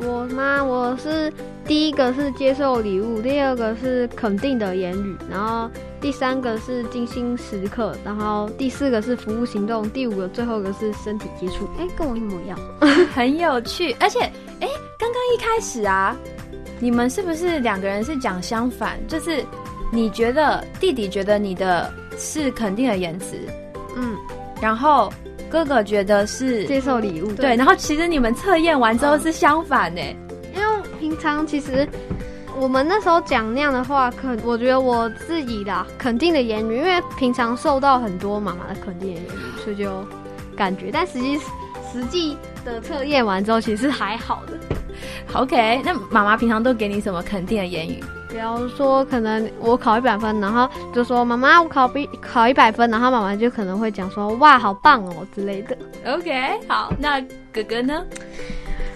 [0.00, 0.62] 我吗？
[0.62, 1.32] 我是
[1.64, 5.70] 第一个是接受礼物，第二个是肯定的言语，然后
[6.02, 11.66] 第三个是精心时刻，然后第四个是服务行动，第五个最后一个是身体接触。
[11.78, 12.58] 哎，跟我一模一样。
[13.14, 13.94] 很有趣。
[14.00, 14.18] 而且，
[14.58, 16.16] 哎，刚刚一开始啊，
[16.80, 18.98] 你们是不是两个人是讲相反？
[19.06, 19.44] 就是
[19.92, 21.88] 你觉得弟弟觉得你的
[22.18, 23.36] 是肯定的言辞，
[23.94, 24.16] 嗯，
[24.60, 25.12] 然后
[25.48, 27.30] 哥哥觉得是接受礼物。
[27.34, 30.02] 对，然后其实你们测验完之后是相反呢。
[30.52, 31.88] 因为平常其实
[32.58, 40.04] 我们那时候讲那样的话，可我觉得我自己的肯定的言语，因为平常受到很多妈妈的肯定的言语，所以就
[40.56, 41.38] 感觉，但实际
[41.92, 44.52] 实际的测验完之后，其实还好的。
[45.32, 48.02] OK，那妈妈平常都给你什么肯定的言语？
[48.28, 55.76] 比方说，可能我考一百分，然后就说妈妈我考比考一百分，然后妈妈就可能会讲说哇好棒哦之类的。
[56.06, 57.20] OK，好，那
[57.52, 58.04] 哥哥呢？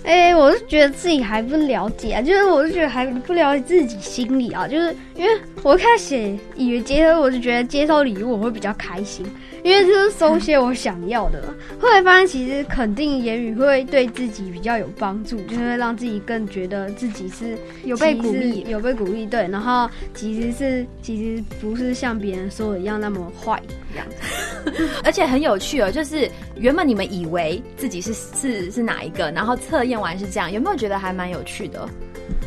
[0.07, 5.31] 哎、我是觉得自己还不了解啊，就是我是觉得还不了解自己心里啊，就是因为
[5.65, 9.27] 我开始以为接受，我就觉得接受礼物我会比较开心，
[9.65, 11.43] 因为就是收些我想要的。
[11.81, 18.65] 后来发现其实肯定言语会对自己比较有帮助，就是会让自己更觉得自己是有被鼓励。
[18.69, 23.61] 有被鼓励，对，然后其实是其实不是像别人说的一样那么坏。
[23.99, 24.07] 样。
[25.05, 31.89] 而且很有趣哦，就是原本你们以为自己是是是哪一个，然后测验完是这样，有没有觉得还蛮有趣的？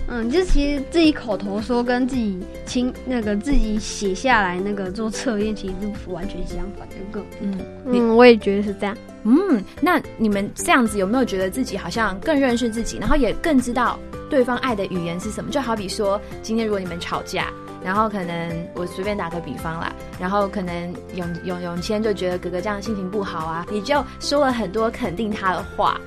[0.10, 7.24] 嗯，就其实自己口头说跟自己亲那个自己写下来那个做测验，其实是完全相反的个。
[7.40, 8.98] 嗯嗯，我也觉得是这样。
[9.24, 15.52] 嗯，那你们这样子有没有觉得自己好像更认识自己，然后也更知道对方爱的语言是什么？
[15.52, 17.54] 就好比说，今天如果你们吵架，
[17.84, 26.00] 然后可能我随便打个比方啦，然后可能永永永谦就觉得哥哥这样心情不好啊，你就说了很多肯定他的话，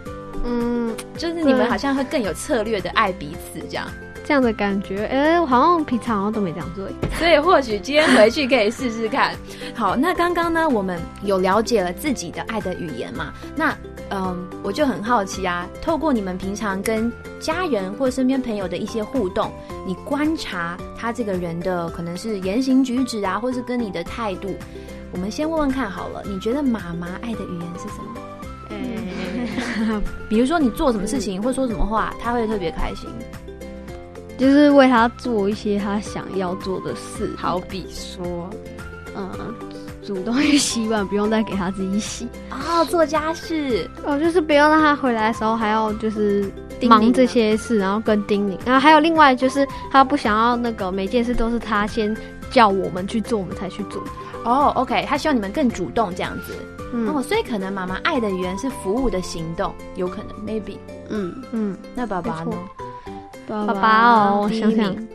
[0.45, 3.87] 嗯，就是你们好像会更有策略的爱彼此这样。
[4.25, 6.87] 这样的感觉，哎、我好像平常好像都没这样做。
[7.19, 9.35] 所以或许今天回去可以试试看。
[9.75, 13.35] 好，那刚刚呢，我们有了解了自己的爱的语言嘛？
[13.57, 13.77] 那
[14.14, 19.51] 嗯，我就很好奇啊，透过你们平常跟家人或身边朋友的一些互动，
[19.87, 24.55] 你观察他这个人的可能是言行举止啊，或是跟你的态度。
[25.12, 28.20] 我们先问问看好了，你觉得妈妈爱的语言是什么？
[28.68, 33.09] 嗯、比如说你做什么事情或说什么话，他会特别开心。
[34.38, 38.51] 就是为他做一些他想要做的事，好比说，
[39.14, 39.31] 嗯，
[40.05, 42.29] 主动去洗碗，不用再给他自己洗。
[42.51, 46.45] 哦， 做家事，哦，就是不用让他回来的时候还要就是
[46.83, 48.59] 忙这些事，然后跟叮咛。
[48.65, 52.15] 然后还有另外就是他不想要那个每件事都是他先
[52.51, 54.03] 叫我们去做，我们才去做。
[54.45, 56.53] 哦，OK，他希望你们更主动这样子。
[56.95, 60.77] 嗯哦，所以可能妈妈爱的语言是服务的行动，有可能，maybe。
[61.09, 62.57] 嗯嗯，那爸爸呢没？
[63.67, 65.09] 爸爸哦，我想想名，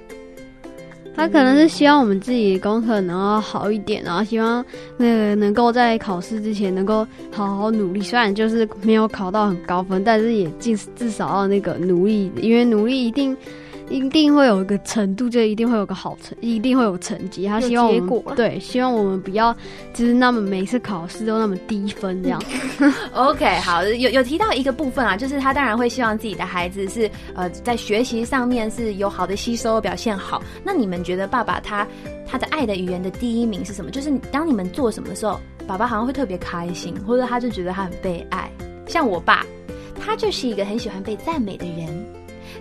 [1.18, 4.64] 他可能是希望我们自己功课能够好一点，然后希望
[4.98, 8.02] 那个能够在考试之前能够好好努力。
[8.02, 13.36] 虽然就是没有考到很高分，但是也尽至少要那个努力，因为努力一定
[13.90, 17.48] 一定会有一个程度，就一定会有个好成，一定会有成绩。
[17.48, 19.56] 他希望结果啦对，希望我们不要
[19.94, 22.42] 就是那么每次考试都那么低分这样。
[23.14, 30.44] OK，好，有有提到一个部分啊，就是他当然会希望自己的孩子是呃在学习上面是有好的吸收，表现好。
[30.64, 31.88] 那你们觉得爸爸他
[32.28, 33.90] 他的爱的语言的第一名是什么？
[33.90, 38.52] 就是当你们做什么的时候，爸爸好像会特别开心，或者他就觉得他很被爱。
[38.86, 39.46] 像我爸，
[40.00, 42.17] 他就是一个很喜欢被赞美的人。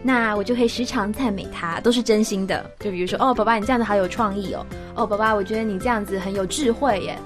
[0.07, 2.64] 那我就会时常赞美他，都是真心的。
[2.79, 4.64] 就比如说，哦，宝宝你这样子好有创意哦，
[4.95, 7.19] 哦，宝宝我觉得你这样子很有智慧耶，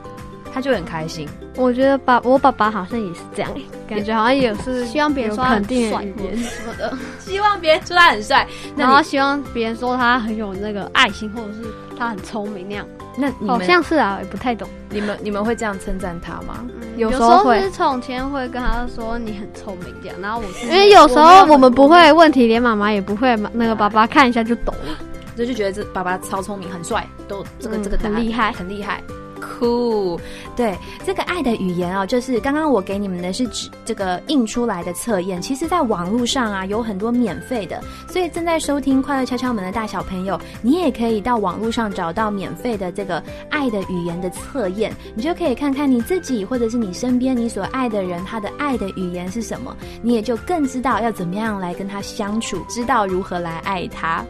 [0.53, 1.29] 他就很开心。
[1.57, 3.51] 我觉得爸我爸爸好像也是这样，
[3.89, 6.97] 感觉好像也是 希望别人说他很帅什么的。
[7.21, 8.47] 希望别人说他很帅。
[8.77, 11.65] 然后希望别人说他很有那个爱心，或者是
[11.99, 12.87] 他很聪明那样。
[13.17, 14.67] 那你们像是啊，也不太懂。
[14.89, 16.65] 你们你们会这样称赞他吗？
[16.97, 24.97] 有时候会是从前会跟他说你很聪明这样，然后我是因为有时候我们不会问题，连妈妈也不会，那个爸爸看一下就懂了。
[25.37, 29.03] 就就觉得这爸爸超聪明，很帅，都这个、嗯这个很厉害很厉害。
[29.41, 30.21] 酷，
[30.55, 54.25] 对这个爱的语言哦，就是刚刚我给你们的是指这个印出来的测验，其实在网络上啊有很多免费的，所以正在收听《快乐敲敲门》的大小朋友，你也可以到网络上找到免费的这个爱的语言的测验，你就可以看看你自己或者是你身边你所爱的人他的爱的语言是什么，你也就更知道要怎么样来跟他相处，知道如何来爱他。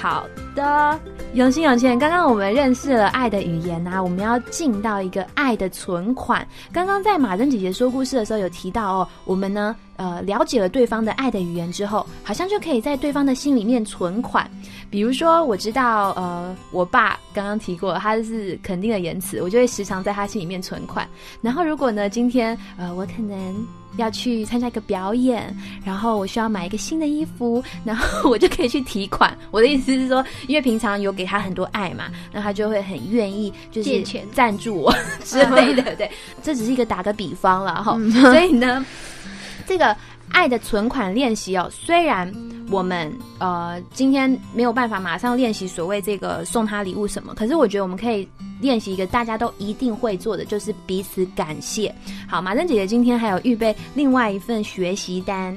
[0.00, 0.98] 好的，
[1.34, 6.46] 永新永倩，刚刚我们认识了爱的语言啊，我们要进到一个爱的存款。
[6.72, 14.50] 刚刚在马珍姐姐说故事的时候有提到哦，我们呢呃了解了对方的爱的语言之后，好像就可以在对方的心里面存款。
[14.88, 21.06] 比如说，我知道呃我爸刚刚提过，他是肯定的言辞，我就会时常在他心里面存款。
[21.42, 23.66] 然后如果呢今天呃我可能。
[23.96, 29.36] 要去参加一个表演，然后我需要买一个新的衣服，然后我就可以去提款。
[29.50, 35.96] 我的意思是说，因为平常有给他很多爱嘛，那他就会很愿意就是借钱赞助我 之类的。
[35.96, 36.08] 对，
[36.40, 37.98] 这只是一个打个比方了哈。
[38.22, 38.86] 所以呢，
[39.66, 39.96] 这个
[40.30, 42.32] 爱的存款练习哦，虽然
[42.70, 48.28] 我们呃今天没有办法马上练习所谓这个送他礼物什么，可是我觉得我们可以
[48.60, 51.94] 练习一个大家都一定会做的，就是彼此感谢。
[52.28, 55.56] 好，马珍姐姐今天还有预备另外一份学习单。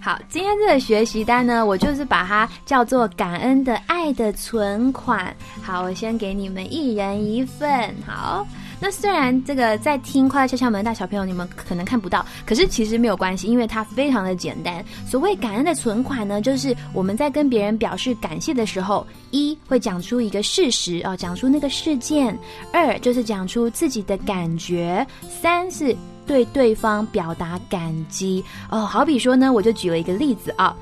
[0.00, 5.34] 好，今天这个学习单呢，我就是把它叫做感恩的爱的存款。
[5.62, 7.94] 好，我先给你们一人一份。
[8.06, 8.46] 好，
[8.84, 14.84] 那虽然这个在听快乐敲敲门大小朋友你们可能看不到，可是其实没有关系，因为它非常的简单。
[15.08, 22.34] 所谓感恩的存款呢，就是我们在跟别人表示感谢的时候，一会讲出一个事实啊、讲出那个事件；
[22.74, 25.02] 二就是讲出自己的感觉；
[25.40, 25.96] 三是。
[26.26, 30.74] 对对方表达感激哦，好比说呢，我就举了一个例子啊，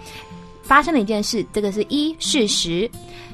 [0.63, 2.91] 发生了一件事，这个是一事实。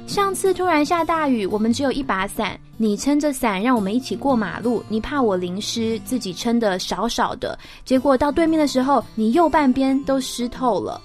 [0.08, 10.98] 上次突然下大雨，我们只有一把伞，你撑着伞让我们一起过马路，你怕我淋湿，自己撑的少少的，结果到对面的时候，你右半边都湿透了。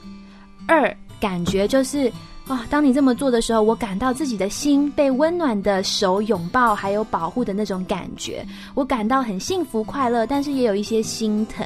[0.66, 2.10] 二感觉就是
[2.48, 11.66] 啊，当你这么做的时候，我感到自己的心被温暖的手拥抱，还有保护的那种感觉，我感到很幸福快乐，但是也有一些心疼。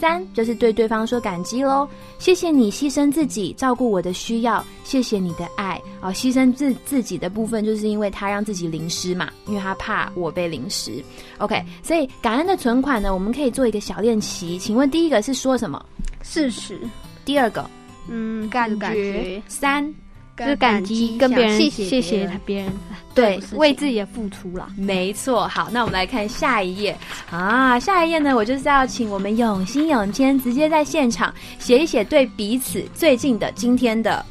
[0.00, 1.88] 三就是对对方说感激喽，
[2.18, 11.02] 谢谢你牺牲自己照顾我的需要，谢谢你的爱啊、牺牲自自己的部分，就是因为他让自己淋湿嘛，因为他怕我被淋湿。
[11.38, 14.58] OK，所以感恩的存款呢，我们可以做一个小练习。
[14.58, 15.84] 请问第一个是说什么？
[16.22, 16.80] 事实，
[17.24, 17.68] 第二个
[18.08, 19.94] 嗯，感就是感觉觉，三
[20.36, 22.72] 就是感激，跟别人谢谢谢别人谢他别人，
[23.14, 24.68] 对为自己的付出啦。
[24.76, 26.96] 没错，好，那我们来看下一页
[27.30, 27.78] 啊。
[27.78, 34.24] 下一页呢，我就是要请我们永心永谦直接在现场写一写对彼此最近的、今天的，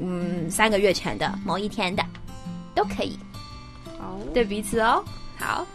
[0.00, 2.04] 嗯，三个月前的、某一天的，
[2.74, 3.18] 都可以
[3.98, 5.02] 好，对彼此哦。
[5.38, 5.66] 好。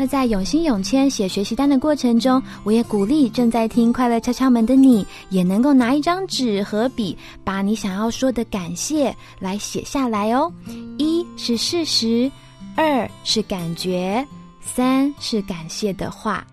[0.00, 10.50] 那在永新永谦写学习单的过程中，我也鼓励正在听快乐敲敲门的你，也能够拿一张纸和笔，把你想要说的感谢来写下来哦。
[10.96, 12.32] 一是事实，
[12.76, 14.26] 二是感觉，
[14.62, 16.46] 三是感谢的话。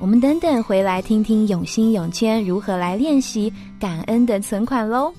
[0.00, 5.12] 我们等等回来听听永新永谦如何来练习感恩的存款喽。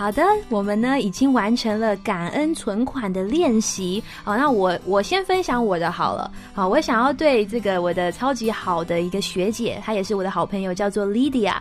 [0.00, 4.02] 好的，我们呢已经完成了感恩存款的练习。
[4.24, 6.32] 好，那我我先分享我的好了。
[6.54, 11.56] 好，我想要对这个我的超级好的一个学姐，她也是我的好朋友，叫做 Lydia。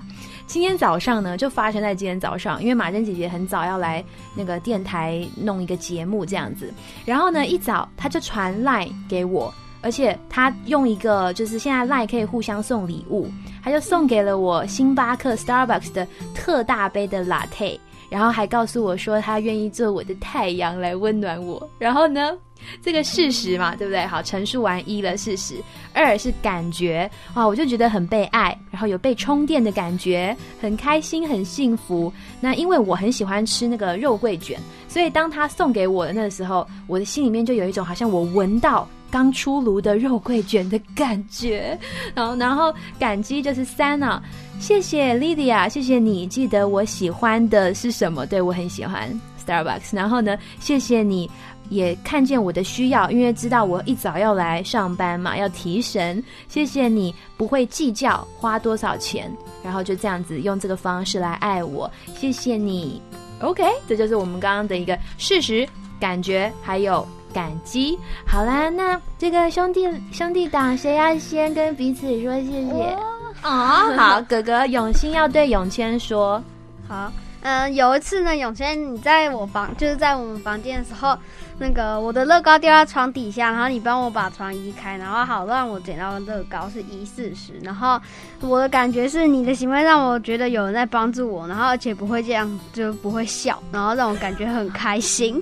[0.47, 4.01] 今天早上呢，就发生在今天早上，因为马珍姐姐很早要来
[4.33, 6.73] 那个电台弄一个节目这样子，
[7.03, 13.29] 然后呢一早她就传 line 给我，而且她用一个就是现在 line 可以互相送礼物，
[13.61, 17.77] 她就送给了我星巴克 Starbucks 的特大杯的 latte。
[18.09, 21.69] 然后还告诉我说他愿意做我的太阳来温暖我。
[21.77, 22.37] 然后呢，
[22.81, 24.05] 这个事实嘛，对不对？
[24.05, 25.55] 好，陈述完一了事实，
[25.93, 32.11] 二是感觉啊，我就觉得很被爱，然后有被充电的感觉，很开心，很幸福。
[32.41, 38.87] 那因为我很喜欢吃那个肉桂卷，所以当他送给我的那个时候，我的心里面就有一种好像我闻到。
[39.11, 41.77] 刚出炉的肉桂卷的感觉，
[42.15, 44.21] 然后然后感激就是三啊，
[44.59, 48.25] 谢谢 Lydia，谢谢你记得我喜欢的是什么？
[48.25, 49.09] 对我很喜欢
[49.45, 49.95] Starbucks。
[49.95, 51.29] 然后呢，谢谢你
[51.69, 56.23] 也看见我的需要，因为知道我一早要来上班嘛，要提神。
[56.47, 59.31] 谢谢你不会计较花多少钱，
[59.63, 61.89] 然后就这样子用这个方式来爱我。
[62.15, 63.01] 谢谢你
[63.41, 65.67] ，OK，这就是我们刚刚的一个事实、
[65.99, 67.07] 感觉还有。
[67.33, 72.97] 感激，好啦，那这个兄弟兄弟党，谁要先跟彼此说谢谢？
[73.43, 76.43] 哦，好， 哥哥永兴要对永谦说，
[76.87, 77.11] 好，
[77.41, 81.17] 嗯、有一次呢，永谦你在我房，就是在我们房间的时候，
[81.57, 87.97] 那个我的乐高掉到床底下，然后你帮我把床移开，然后好让我捡到乐高是一四十，然后
[88.41, 95.41] 我的感觉是你的行为让我觉得有人在帮助我，然后而且不会这样，就不会笑，然后让我感觉很开心。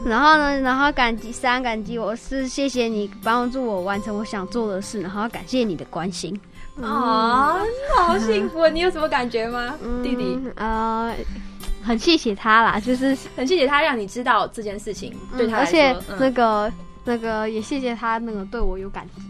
[0.04, 6.38] 然后呢，然后感激三感激我是谢谢你帮助我完成我想做的事，然后感谢你的关心。
[6.82, 7.58] 啊，
[7.96, 8.68] 好幸福！
[8.68, 10.38] 你有什么感觉吗，弟弟？
[10.56, 11.14] 呃，
[11.82, 16.70] 很谢谢他啦，就是很谢谢他让你知道这件事情，对他，而且嗯那个、
[17.02, 19.22] 那个也谢谢他那个对我有感激。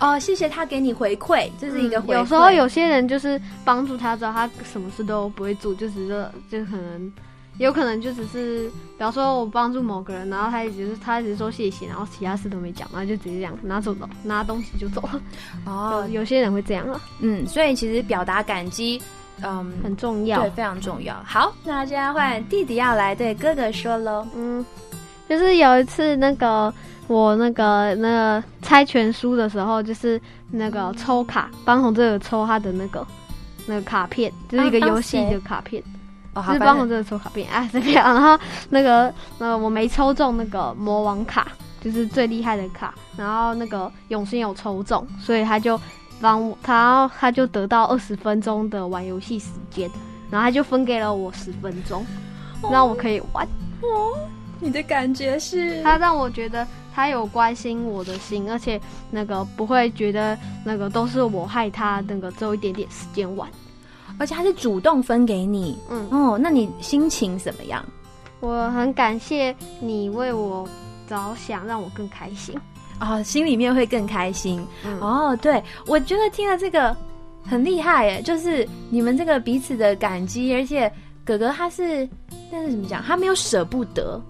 [0.00, 7.12] 哦，谢谢他给你回馈，这是一个回有时候有些人就是帮助他之后，他什么事都不会做，就只是就可能。
[7.60, 15.20] 有可能就只是，比方说我帮助某个人，然后他一直是他一直说谢谢，然后其他事都没讲，然后就直接这样拿走了，拿东西就走了。
[15.66, 19.00] 哦，有些人会这样啊，嗯，所以其实表达感激，
[19.42, 20.40] 嗯，很重要。
[20.40, 21.14] 对，非常重要。
[21.22, 24.26] 好，那现在换弟弟要来对哥哥说喽。
[24.34, 24.64] 嗯，
[25.28, 26.72] 就是有一次那个
[27.08, 30.18] 我那个那个猜拳输的时候，就是
[30.50, 33.06] 那个抽卡，帮红这个抽他的那个
[33.66, 35.82] 那个卡片，就是一个游戏的卡片，
[36.34, 38.14] 哦，就是帮我这个抽卡片，啊， 这个样。
[38.14, 41.48] 然后那个呃我没抽中那个魔王卡，
[41.80, 45.80] 就是最厉害的卡，然后那个永兴有抽中，所以他就
[46.20, 49.90] 帮我，他他就得到二十分钟的玩游戏时间，
[50.30, 52.06] 然后他就分给了我十分钟，
[52.70, 53.46] 让我可以玩。
[53.82, 54.18] 哦
[54.62, 58.78] 你的感觉是他让我觉得他有关心我的心，而且
[59.10, 63.48] 那个不会觉得那个都是我害他，那个只有一点点时间玩。
[64.20, 67.82] 而且他是主动分给你，嗯，哦，那你心情怎么样？
[68.40, 70.68] 我很感谢你为我
[71.08, 72.54] 着想，让我更开心。
[73.00, 74.62] 哦，心里面会更开心。
[74.84, 76.94] 嗯哦，对，我觉得听了这个
[77.42, 80.92] 很厉害耶，就是你们这个彼此的感激，而且
[81.24, 82.06] 哥哥他是
[82.52, 83.02] 但是怎么讲？
[83.02, 84.20] 他没有舍不得，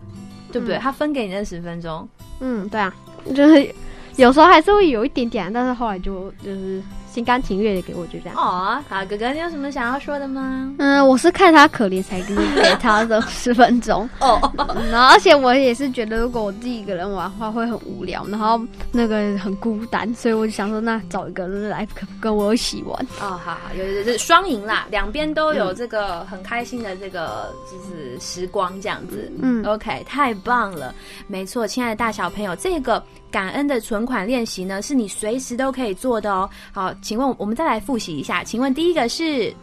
[0.52, 0.76] 对不对？
[0.76, 2.94] 嗯他分给你那十分钟，嗯，对啊，
[3.34, 3.74] 就是
[4.14, 6.80] 有时候还是会有一点点，但是后来就就是
[7.12, 8.36] 心甘情愿的给我，就这样。
[8.36, 10.72] 哦，好，哥哥，你有什么想要说的吗？
[10.78, 18.60] 嗯，我是看他可怜才给给 他的十分钟，哦，嗯然后而且我也是觉得，如果我自己一个人玩的话会很无聊，然后
[18.92, 22.98] 那个很孤单，所以我就想说，那找一个人来跟跟我一起玩。
[23.20, 29.30] 哦，好好，有有有双赢啦，两边都有这个很开心的这个就是时光这样子。
[29.42, 30.94] 嗯 OK，太棒了，
[31.26, 36.48] 没错，亲爱的大小朋友，这个感恩的存款练习呢，是你随时都可以做的哦。
[36.72, 39.54] 好，请问我们再来复习一下，请问第一个是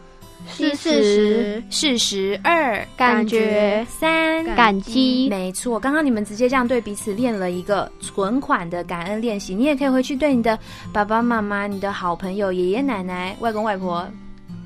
[0.46, 10.58] 是事实、事实，二感觉三感激，没错，刚刚你们直接这样对彼此练了一个存款的感恩练习，你也可以回去对你的
[10.92, 14.06] 爸爸妈妈、你的好朋友、爷爷奶奶、外公外婆、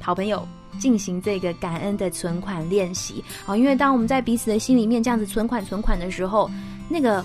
[0.01, 0.47] 好朋友。
[0.81, 6.51] 进行这个感恩的存款练习，好，因为当我们在彼此的心里面这样子存款存款的时候，
[6.89, 7.23] 那个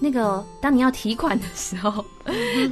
[0.00, 2.04] 那个，当你要提款的时候，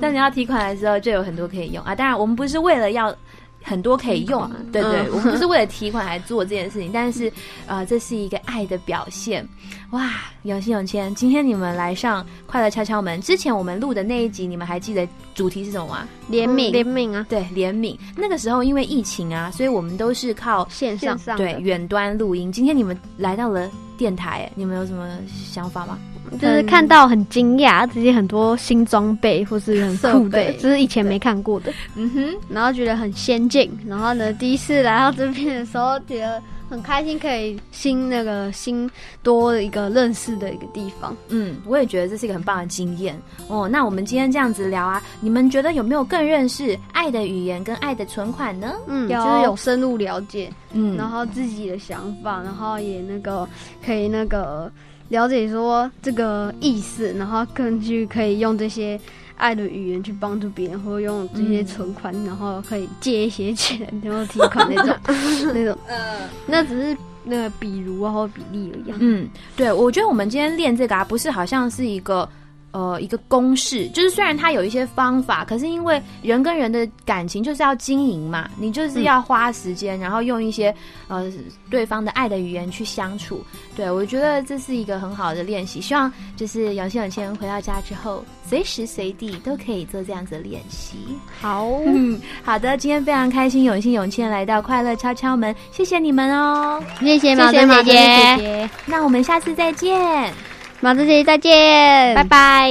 [0.01, 1.95] 当你要提款的时候，就有很多可以用啊。
[1.95, 3.15] 当然，我们不是为了要
[3.63, 7.33] 很多可以用，对对，嗯我们不是为了提款来做这件事情，但是
[7.67, 9.47] 呃，这是一个爱的表现。
[9.91, 10.09] 哇，
[10.45, 16.09] 永信永谦，今天你们来上快乐敲敲门之前，我们录的那一集，你们还记得主题是什么吗？
[16.31, 17.99] 怜悯怜悯啊，对，怜悯。
[18.17, 22.51] 那个时候因为疫情啊，所以我们都是靠线上对远端录音。
[22.51, 25.99] 今天你们来到了电台，你们有什么想法吗？
[26.41, 38.89] 就是看到很惊讶，这些很多新装备或是很酷的设备，这是以前没看过的，嗯哼，然后觉得很先进，然后呢，第一次来到这边的时候，觉得很开心，可以新那个新
[39.25, 41.17] 多一个认识的一个地方。
[41.31, 43.69] 嗯，我也觉得这是一个很棒的经验哦。
[43.69, 48.75] 那我们今天这样子聊啊，你们觉得有没有更认识爱的语言跟爱的存款呢？
[48.87, 53.49] 嗯，有就是有深入了解，嗯然后自己的想法，然后也那个
[53.85, 54.71] 可以那个
[55.11, 58.99] 了解说这个意思，然后更去可以用这些
[59.37, 64.97] 爱的语言去帮助别人，或用这些存款，然后可以借一些钱，然后提款那种
[65.53, 68.97] 那种，呃那只是那个比如啊或比例而已啊。
[69.01, 72.29] 嗯，对，我觉得我们今天练这个啊，不是好像是一个
[72.73, 80.75] 呃一个公式，就是虽然它有一些方法，可是因为人跟人的感情就是要经营嘛，你就是要花时间，然后用一些
[81.09, 81.31] 呃
[81.69, 83.45] 对方的爱的语言去相处。
[83.77, 90.99] 对我觉得这是一个很好的练习，希望就是永信永谦回到家之后，随时随地都可以做这样子的练习。
[91.41, 96.83] 好，嗯，好的，今天非常开心，永信永谦来到快乐敲敲门，谢谢你们哦。
[97.01, 100.50] 谢谢毛珍姐姐姐姐，那我们下次再见。
[100.83, 102.71] 毛珍姐姐再见，拜拜。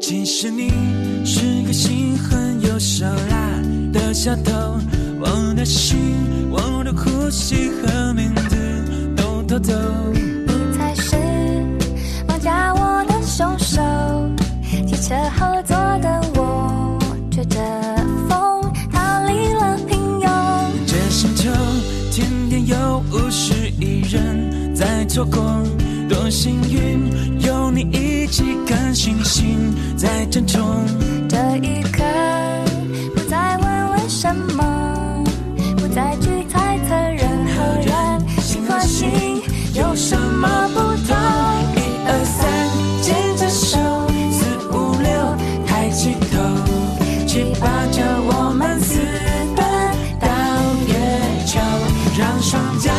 [0.00, 0.70] 其实你
[1.24, 3.60] 是个心狠又手辣
[3.92, 4.52] 的小偷，
[5.18, 5.98] 我的心、
[6.48, 8.56] 我的呼吸和名字
[9.16, 9.74] 都偷走。
[10.12, 11.16] 你才是
[12.24, 13.82] 绑架我的凶手。
[14.86, 15.76] 汽车后座
[24.74, 25.62] 人在错过，
[26.08, 30.84] 多幸运有你一起看星星在争宠。
[31.28, 32.02] 这一刻，
[33.14, 35.24] 不再问为什么，
[35.76, 39.08] 不再去猜测人和人心和心
[39.74, 41.16] 有什么不同。
[41.76, 42.44] 一二三，
[43.00, 43.78] 牵着手，
[44.32, 44.44] 四
[44.76, 45.08] 五六，
[45.66, 46.42] 抬起头，
[47.26, 48.98] 七八九，我们私
[49.54, 49.64] 奔
[50.18, 50.26] 到
[50.88, 50.92] 月
[51.46, 51.60] 球，
[52.18, 52.90] 让双脚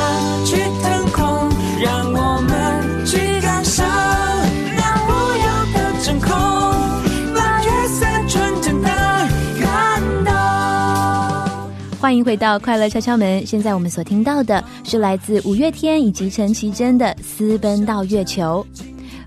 [12.06, 13.44] 欢迎回到快乐敲敲门。
[13.48, 18.64] 现在我们所听到的是来自五月天以及陈绮贞的《私奔到月球》。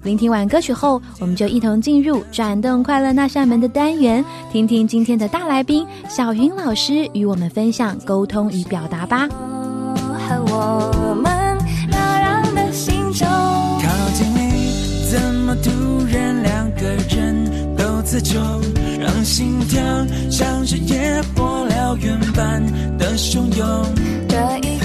[0.05, 9.29] 聆听完歌曲后，我们就一同进入转动快乐那扇门的单元，听听今天的大来宾小云老师与我们分享沟通与表达吧。
[9.29, 11.59] 和我们
[11.91, 13.27] 扰攘的心中。
[13.27, 15.71] 靠近你，怎么突
[16.07, 18.41] 然两个人都自重，
[19.01, 19.83] 让心跳
[20.31, 21.58] 像是野火
[21.89, 22.63] 燎原般
[22.99, 24.78] 的汹涌。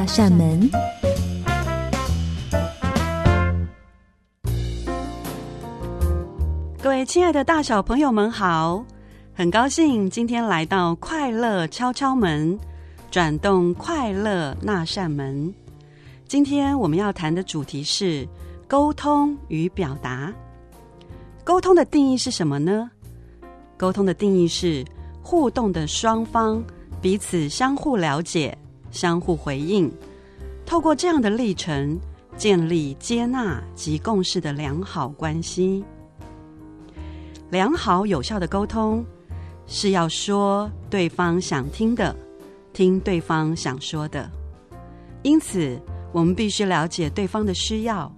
[0.00, 0.70] 那扇门。
[6.80, 8.84] 各位亲爱的大小朋友们好，
[9.34, 12.56] 很高兴今天来到快乐敲敲门，
[13.10, 15.52] 转动快乐那扇门。
[16.28, 18.24] 今天我们要谈的主题是
[18.68, 20.32] 沟通与表达。
[21.42, 22.88] 沟通的定义是什么呢？
[23.76, 24.84] 沟通的定义是
[25.20, 26.62] 互动的双方
[27.02, 28.56] 彼此相互了解、
[28.90, 29.92] 相互回应，
[30.66, 31.98] 透过这样的历程，
[32.36, 35.84] 建立接纳及共识的良好关系。
[37.50, 39.04] 良好有效的沟通
[39.66, 42.14] 是要说对方想听的，
[42.72, 44.30] 听对方想说的。
[45.22, 45.80] 因此，
[46.12, 48.10] 我们必须了解对方的需要。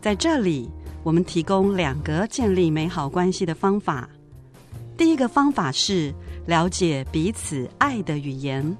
[0.00, 0.70] 在这里，
[1.02, 4.08] 我们提供两个建立美好关系的方法。
[4.96, 6.14] 第一个方法是
[6.46, 8.76] 了解彼此爱的语言，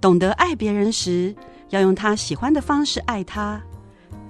[0.00, 1.34] 懂得爱别人时，
[1.68, 3.60] 要用他喜欢的方式爱他。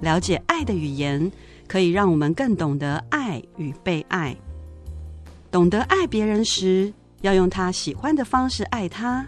[0.01, 1.31] 了解爱的语言。
[1.71, 4.35] 可以让我们更懂得爱与被爱。
[5.49, 9.25] 懂得爱别人时，要用他喜欢的方式爱他。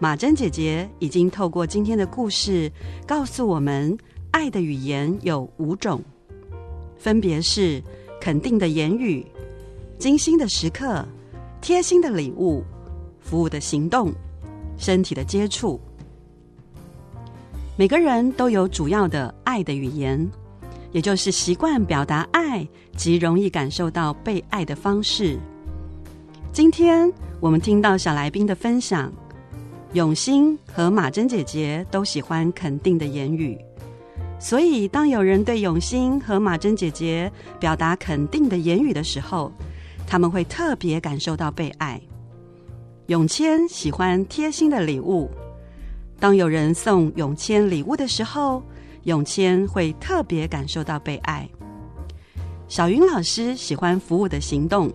[0.00, 2.68] 马珍姐姐已经透过今天的故事，
[3.06, 3.96] 告诉我们，
[4.32, 6.02] 爱的语言有五种，
[6.98, 7.80] 分别是
[8.20, 9.24] 肯定的言语、
[9.96, 11.06] 精心的时刻、
[11.60, 12.64] 贴心的礼物、
[13.20, 14.12] 服务的行动、
[14.76, 15.80] 身体的接触。
[17.76, 20.28] 每个人都有主要的爱的语言。
[20.92, 22.64] 也就是习惯表达爱
[22.96, 25.36] 及容易感受到被爱的方式。
[26.52, 29.12] 今天我们听到小来宾的分享，
[29.94, 33.58] 永兴和马珍姐姐都喜欢肯定的言语，
[34.38, 39.50] 所以当有人对永兴和马珍姐姐表达肯定的言语的时候，
[40.06, 42.00] 他们会特别感受到被爱。
[43.06, 45.30] 永谦喜欢贴心的礼物，
[46.18, 48.62] 当有人送永谦礼物的时候。
[49.04, 51.46] 永谦会特别感受到被爱。
[52.68, 54.90] 小云老师喜欢服务的行动。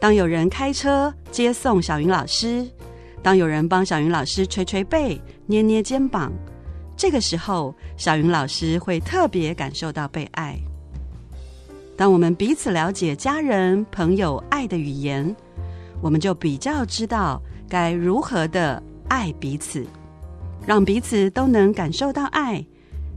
[0.00, 2.66] 当有人开车接送小云老师，
[3.22, 6.32] 当有人帮小云老师捶捶背、捏捏肩膀，
[6.96, 10.58] 这个时候小云老师会特别感受到被爱。
[11.98, 15.36] 当我们彼此了解家人、朋友爱的语言，
[16.00, 19.86] 我们就比较知道该如何的爱彼此，
[20.66, 22.64] 让彼此都能感受到爱。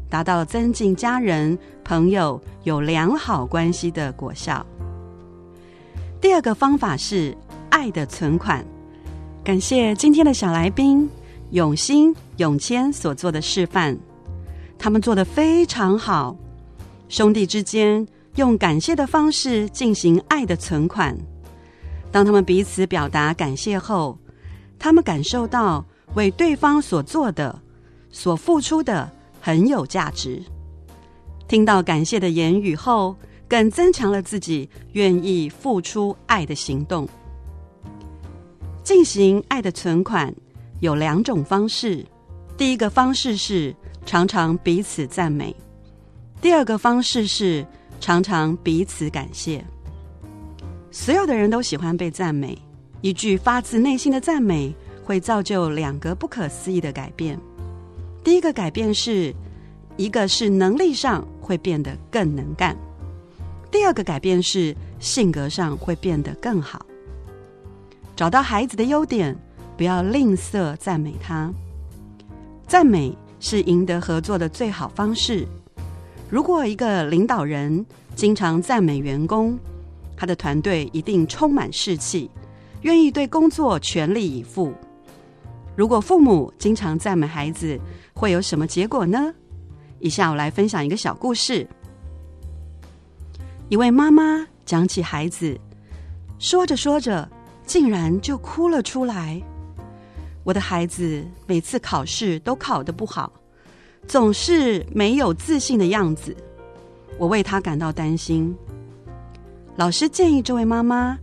[0.10, 4.66] 达到增进家人、朋友有良好关系的果效。
[6.20, 7.34] 第二个方法是
[7.70, 8.66] 爱的存款。
[9.42, 11.10] 感谢今天的小来宾
[11.52, 13.98] 永兴、永谦所做的示范，
[14.78, 16.36] 他们做的非常好。
[17.08, 18.06] 兄弟之间
[18.36, 21.18] 用感谢的方式进行爱的存款。
[22.12, 24.18] 当他们彼此表达感谢后，
[24.78, 25.86] 他们感受到
[26.16, 27.60] 为对方所做的、
[28.10, 29.12] 所付出的。
[29.44, 30.40] 很有价值。
[31.48, 33.16] 听到感谢的言语后，
[33.50, 37.10] 更增强了自己愿意付出爱的行动。
[38.84, 40.32] 进行爱的存款
[40.80, 42.06] 有两种方式：
[42.56, 45.52] 第一个方式是常常彼此赞美；
[46.40, 47.66] 第二个方式是
[48.00, 49.66] 常常彼此感谢。
[50.92, 52.58] 所有的人都喜欢被赞美，
[53.00, 54.76] 一句发自内心的赞美
[55.06, 57.40] 会造就两个不可思议的改变。
[58.26, 59.34] 第一个改变是，
[59.96, 62.76] 一个是能力上会变得更能干；
[63.72, 66.86] 第二个改变是性格上会变得更好。
[68.14, 69.34] 找到孩子的优点，
[69.78, 71.52] 不要吝啬赞美他。
[72.68, 75.48] 赞美是赢得合作的最好方式。
[76.30, 79.58] 如果一个领导人经常赞美员工，
[80.22, 82.30] 他的团队一定充满士气，
[82.82, 84.72] 愿意对工作全力以赴。
[85.76, 87.76] 如果父母经常赞美孩子，
[88.14, 89.34] 会有什么结果呢？
[90.00, 91.68] 以下我来分享一个小故事。
[93.68, 95.60] 一位妈妈讲起孩子，
[96.38, 97.28] 说着说着，
[97.66, 99.42] 竟然就哭了出来。
[100.44, 103.34] 我的孩子每次考试都考得不好，
[104.08, 106.38] 总是没有自信的样子，
[107.18, 108.56] 我为他感到担心。
[109.76, 111.18] 老师建议这位妈妈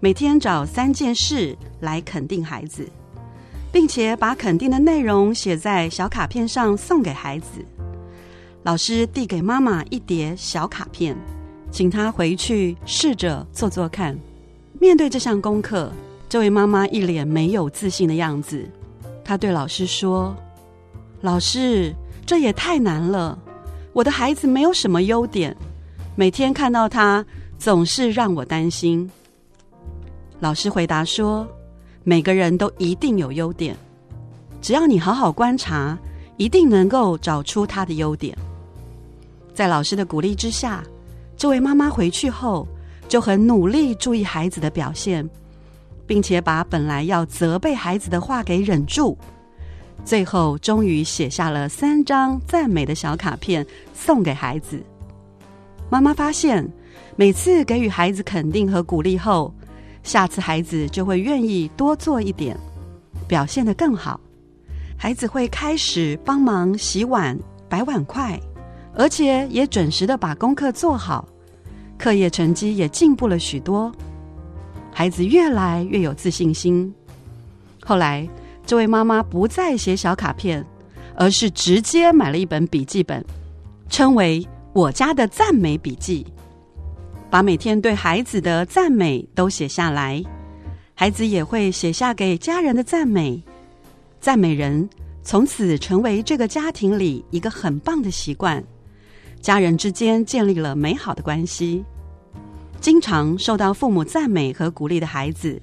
[0.00, 2.88] 每天找三件事来肯定孩子。
[3.70, 7.64] 并且把肯定的内容写在小卡片上送给孩子。
[8.62, 11.16] 老师递给妈妈一叠小卡片，
[11.70, 14.18] 请她回去试着做做看。
[14.80, 15.92] 面对这项功课，
[16.28, 18.66] 这位妈妈一脸没有自信的样子。
[19.24, 20.34] 她对老师说
[21.20, 21.94] ：“老师，
[22.24, 23.38] 这也太难了！
[23.92, 25.54] 我的孩子没有什么优点，
[26.14, 27.24] 每天看到他
[27.58, 29.10] 总是让我担心。”
[30.40, 31.46] 老师回答说。
[32.04, 33.76] 每个人都一定有优点，
[34.62, 35.98] 只要你好好观察，
[36.38, 38.34] 一定能够找出他的优点。
[39.52, 40.82] 在老师的鼓励之下，
[41.36, 42.66] 这位妈妈回去后
[43.08, 45.28] 就很努力注意孩子的表现，
[46.06, 49.14] 并且把本来要责备孩子的话给忍住，
[50.02, 54.82] 最后终于写下了三张赞美的小卡片送给孩子。
[55.90, 56.66] 妈妈发现，
[57.16, 59.52] 每次给予孩子肯定和鼓励后，
[60.02, 62.56] 下次孩子就会愿意多做一点，
[63.26, 64.20] 表现得更好。
[64.96, 67.38] 孩子会开始帮忙洗碗、
[67.68, 68.38] 摆碗筷，
[68.94, 71.28] 而且也准时的把功课做好，
[71.96, 73.92] 课业成绩也进步了许多。
[74.92, 76.92] 孩子越来越有自信心。
[77.80, 78.28] 后来，
[78.66, 80.64] 这位妈妈不再写小卡片，
[81.14, 83.24] 而是直接买了一本笔记本，
[83.88, 86.26] 称为“我家的赞美笔记”，
[87.30, 90.22] 把每天对孩子的赞美都写下来。
[90.94, 93.42] 孩子也会写下给家人的赞美。
[94.20, 94.88] 赞美人
[95.22, 98.64] 从此成为这个家庭里一个很棒的习惯，
[99.40, 101.84] 家人之间建立了美好的关系。
[102.80, 105.60] 经常受到父母赞美和鼓励的孩子，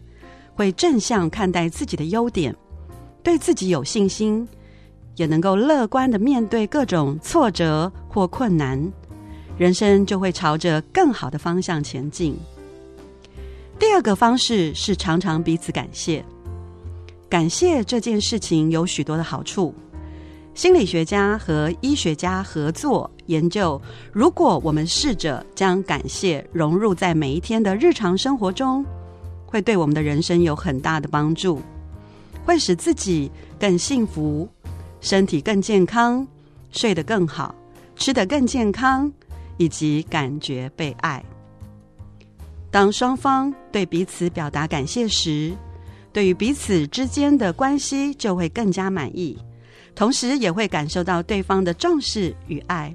[0.53, 2.55] 会正向看待自己的优点，
[3.23, 4.47] 对自己有信心，
[5.15, 8.79] 也能够乐观的面对各种挫折或困难，
[9.57, 12.37] 人生就会朝着更好的方向前进。
[13.79, 16.23] 第二个方式是常常彼此感谢。
[17.29, 19.73] 感谢这件事情有许多的好处。
[20.53, 23.81] 心理学家和医学家合作研究，
[24.13, 28.85] 如果我们试着将感谢融入在每一天的日常生活中，
[29.45, 31.61] 会对我们的人生有很大的帮助，
[32.45, 33.29] 会使自己
[33.59, 34.47] 更幸福，
[35.01, 36.25] 身体更健康，
[36.71, 37.53] 睡得更好，
[37.97, 39.11] 吃得更健康，
[39.57, 41.23] 以及感觉被爱。
[42.71, 45.53] 当双方对彼此表达感谢时，
[46.11, 49.37] 对于彼此之间的关系就会更加满意，
[49.95, 52.93] 同时也会感受到对方的重视与爱，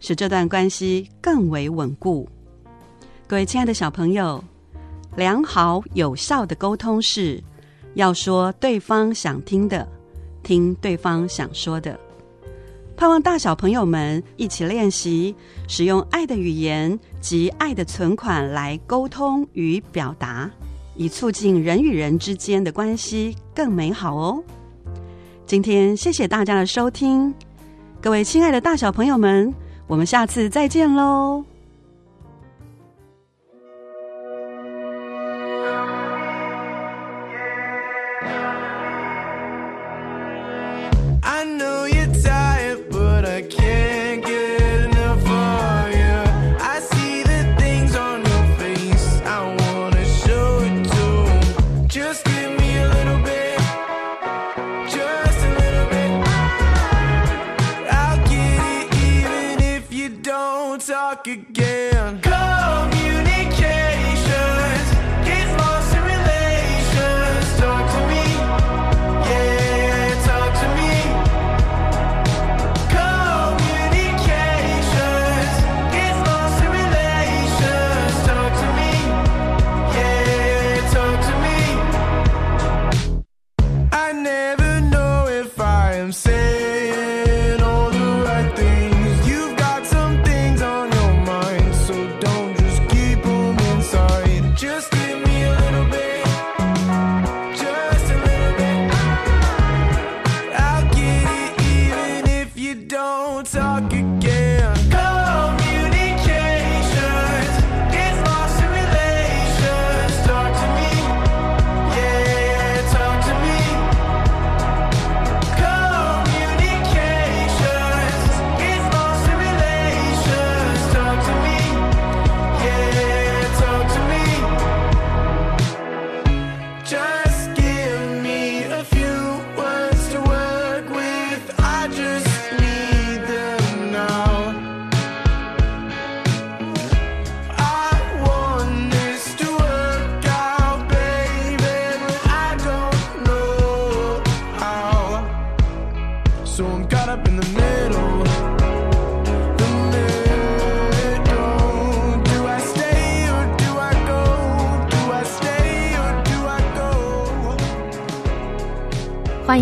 [0.00, 2.28] 使这段关系更为稳固。
[3.28, 4.42] 各位亲爱的小朋友，
[5.16, 7.42] 良好有效的沟通是
[7.94, 9.86] 要说对方想听的，
[10.42, 11.98] 听对方想说的。
[12.96, 15.34] 盼望大小朋友们一起练习
[15.66, 20.50] 使用爱的语言及爱的存款来沟通与表达。
[20.94, 24.44] 以促进人与人之间的关系更美好哦。
[25.46, 27.32] 今天谢谢大家的收听，
[28.00, 29.52] 各位亲爱的大小朋友们，
[29.86, 31.42] 我们下次再见喽。
[61.32, 61.61] Again.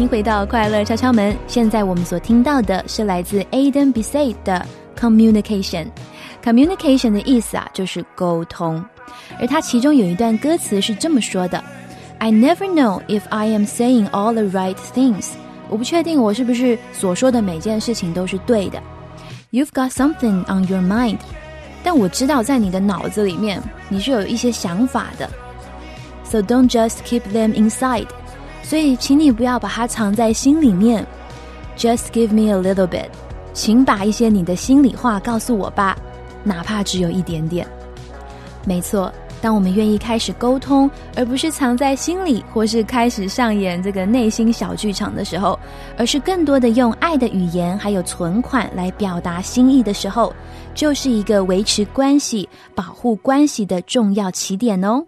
[0.09, 1.35] 回到快乐敲敲门。
[1.47, 4.65] 现在我们所听到的是来自 Aiden b i s a y 的
[4.99, 8.83] Communication。Communication 的意思啊，就是沟通。
[9.39, 11.63] 而它其中有一段歌词是这么说的：“
[12.17, 15.29] I never know if I am saying all the right things,
[15.69, 18.81] 我不确定我是不是所说的每件事情都是对的。
[19.51, 21.19] You've got something on your mind，
[21.83, 25.29] 但我知道在你的脑子里面你是有一些想法的。
[26.23, 28.07] So don't just keep them inside，
[28.62, 31.06] 所以请你不要把它藏在心里面。
[31.76, 33.08] Just give me a little bit，
[33.52, 35.96] 请把一些你的心里话告诉我吧，
[36.44, 37.66] 哪怕只有一点点。
[38.64, 39.12] 没错。
[39.42, 45.58] 当我们愿意开始沟通，而不是藏在心里，或是开始上演这个内心小剧场的时候，
[45.96, 50.30] 而是更多的用爱的语言还有存款来表达心意的时候，
[50.74, 55.02] 就是一个维持关系、保护关系的重要起点哦。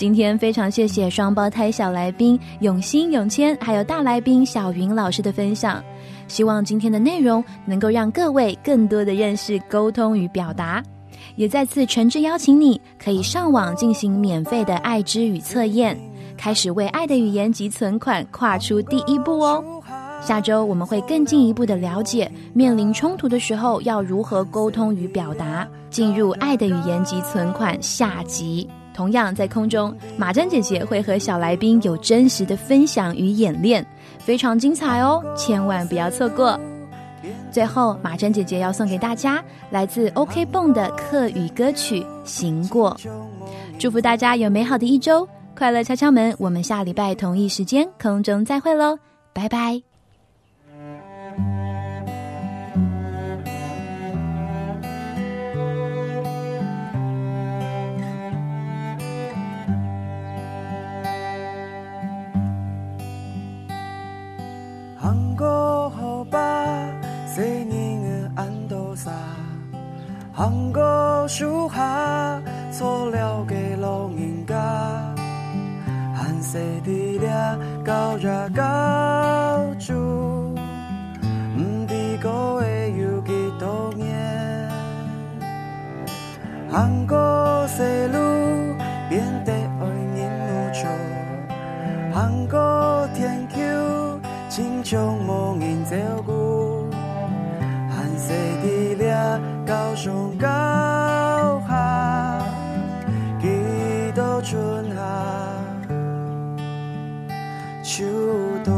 [0.00, 5.84] 今天非常谢谢双胞胎小来宾永新、永谦，还有大来宾小云老师的分享。
[6.26, 10.82] 希望今天的内容能够让各位更多的认识沟通与表达。
[11.36, 15.94] 也再次诚挚邀请你，可以上网进行免费的爱之语测验，
[16.34, 19.62] 开始为爱的语言及存款跨出第一步哦。
[20.22, 25.68] 下周我们会更进一步的了解，面临冲突的时候要如何沟通与表达。
[25.90, 28.66] 进入爱的语言及存款下集，
[29.00, 33.82] 同样在空中，马珍姐姐会和小来宾有真实的分享与演练，
[34.18, 36.60] 非常精彩哦，千万不要错过。
[37.50, 42.94] 最后，马珍姐姐要送给大家来自 OK 蹦的客语歌曲《行过》，
[43.78, 45.26] 祝福大家有美好的一周，
[45.56, 46.36] 快乐敲敲门。
[46.38, 48.98] 我们下礼拜同一时间空中再会喽，
[49.32, 49.89] 拜拜。
[67.40, 69.10] 谁人的安多萨？
[70.30, 72.38] 韩国树下
[72.70, 74.54] 错了给老人家，
[76.14, 78.62] 韩西的俩高热高
[79.78, 79.94] 住，
[81.56, 84.68] 唔知个会有几多年？
[86.70, 87.82] 韩国西
[88.12, 88.18] 路
[89.08, 90.86] 变得爱人无求，
[92.12, 93.56] 韩国天桥。
[94.50, 96.32] 亲像无人照顾，
[98.20, 100.46] 西伫俩高上高
[101.66, 102.44] 下，
[103.40, 103.48] 几
[104.14, 105.00] 多春夏
[107.82, 108.04] 秋
[108.62, 108.70] 冬，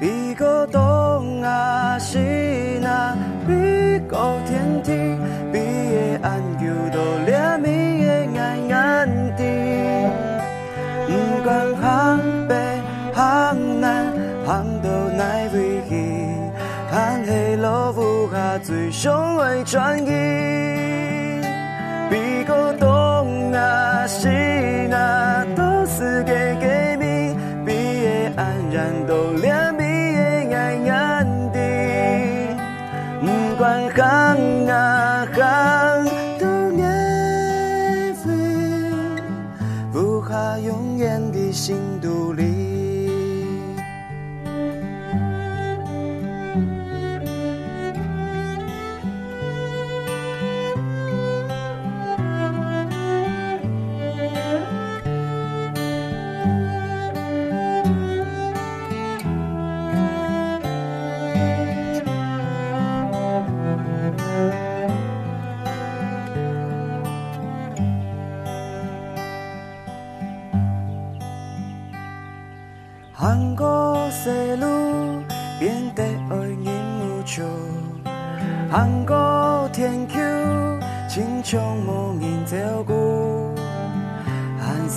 [0.00, 2.18] 比个东啊是
[2.80, 3.16] 那
[3.46, 3.52] 比
[4.08, 4.16] 个
[4.46, 4.90] 天地，
[5.52, 6.42] 比个安
[18.58, 20.81] 最终会转移。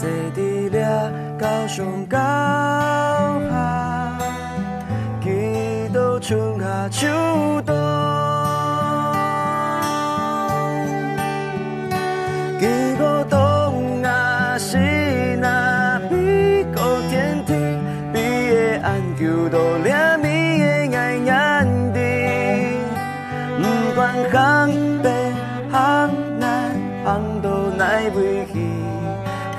[0.05, 2.44] 韩西的俩高上高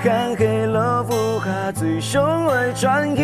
[0.07, 3.23] 看黑老虎下最凶的传奇。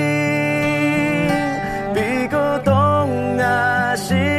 [1.94, 2.72] 比个东
[3.38, 4.31] 啊西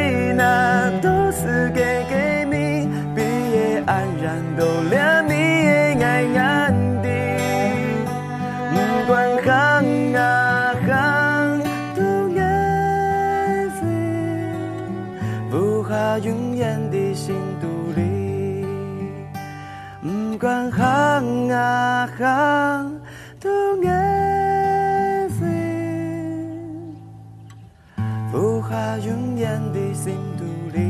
[29.00, 30.44] 永远的心独
[30.76, 30.84] 立。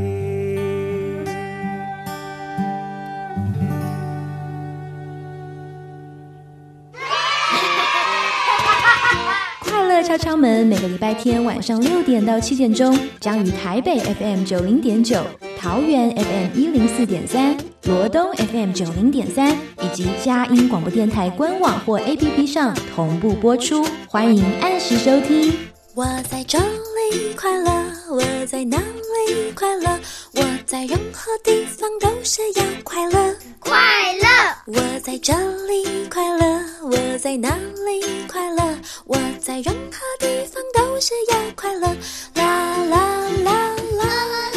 [9.61, 15.23] 快乐敲敲门，每个礼拜天晚上六点到七点钟，将于台北 FM 九零点九、
[15.57, 25.72] 桃园 FM 一零四点三、罗东 FM 九零点三以及佳音广播电台官网或 APP 上同步播出，欢迎按时收听。
[25.95, 27.71] 我在这里快乐，
[28.09, 29.99] 我在哪里快乐？
[30.33, 33.77] 我在任何地方都是要快乐，快
[34.13, 34.27] 乐。
[34.65, 35.33] 我在这
[35.67, 38.63] 里快乐，我在哪里快乐？
[39.05, 41.87] 我在任何地方都是要快乐，
[42.33, 42.97] 啦啦
[43.43, 44.52] 啦啦啦啦啦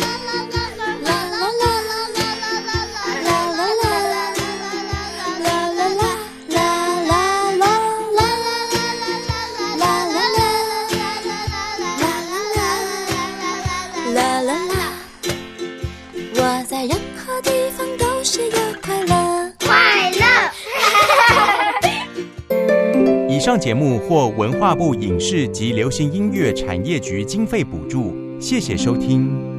[23.47, 29.56] 上节目获文化部影视及流行音乐产业局经费补助，谢谢收听。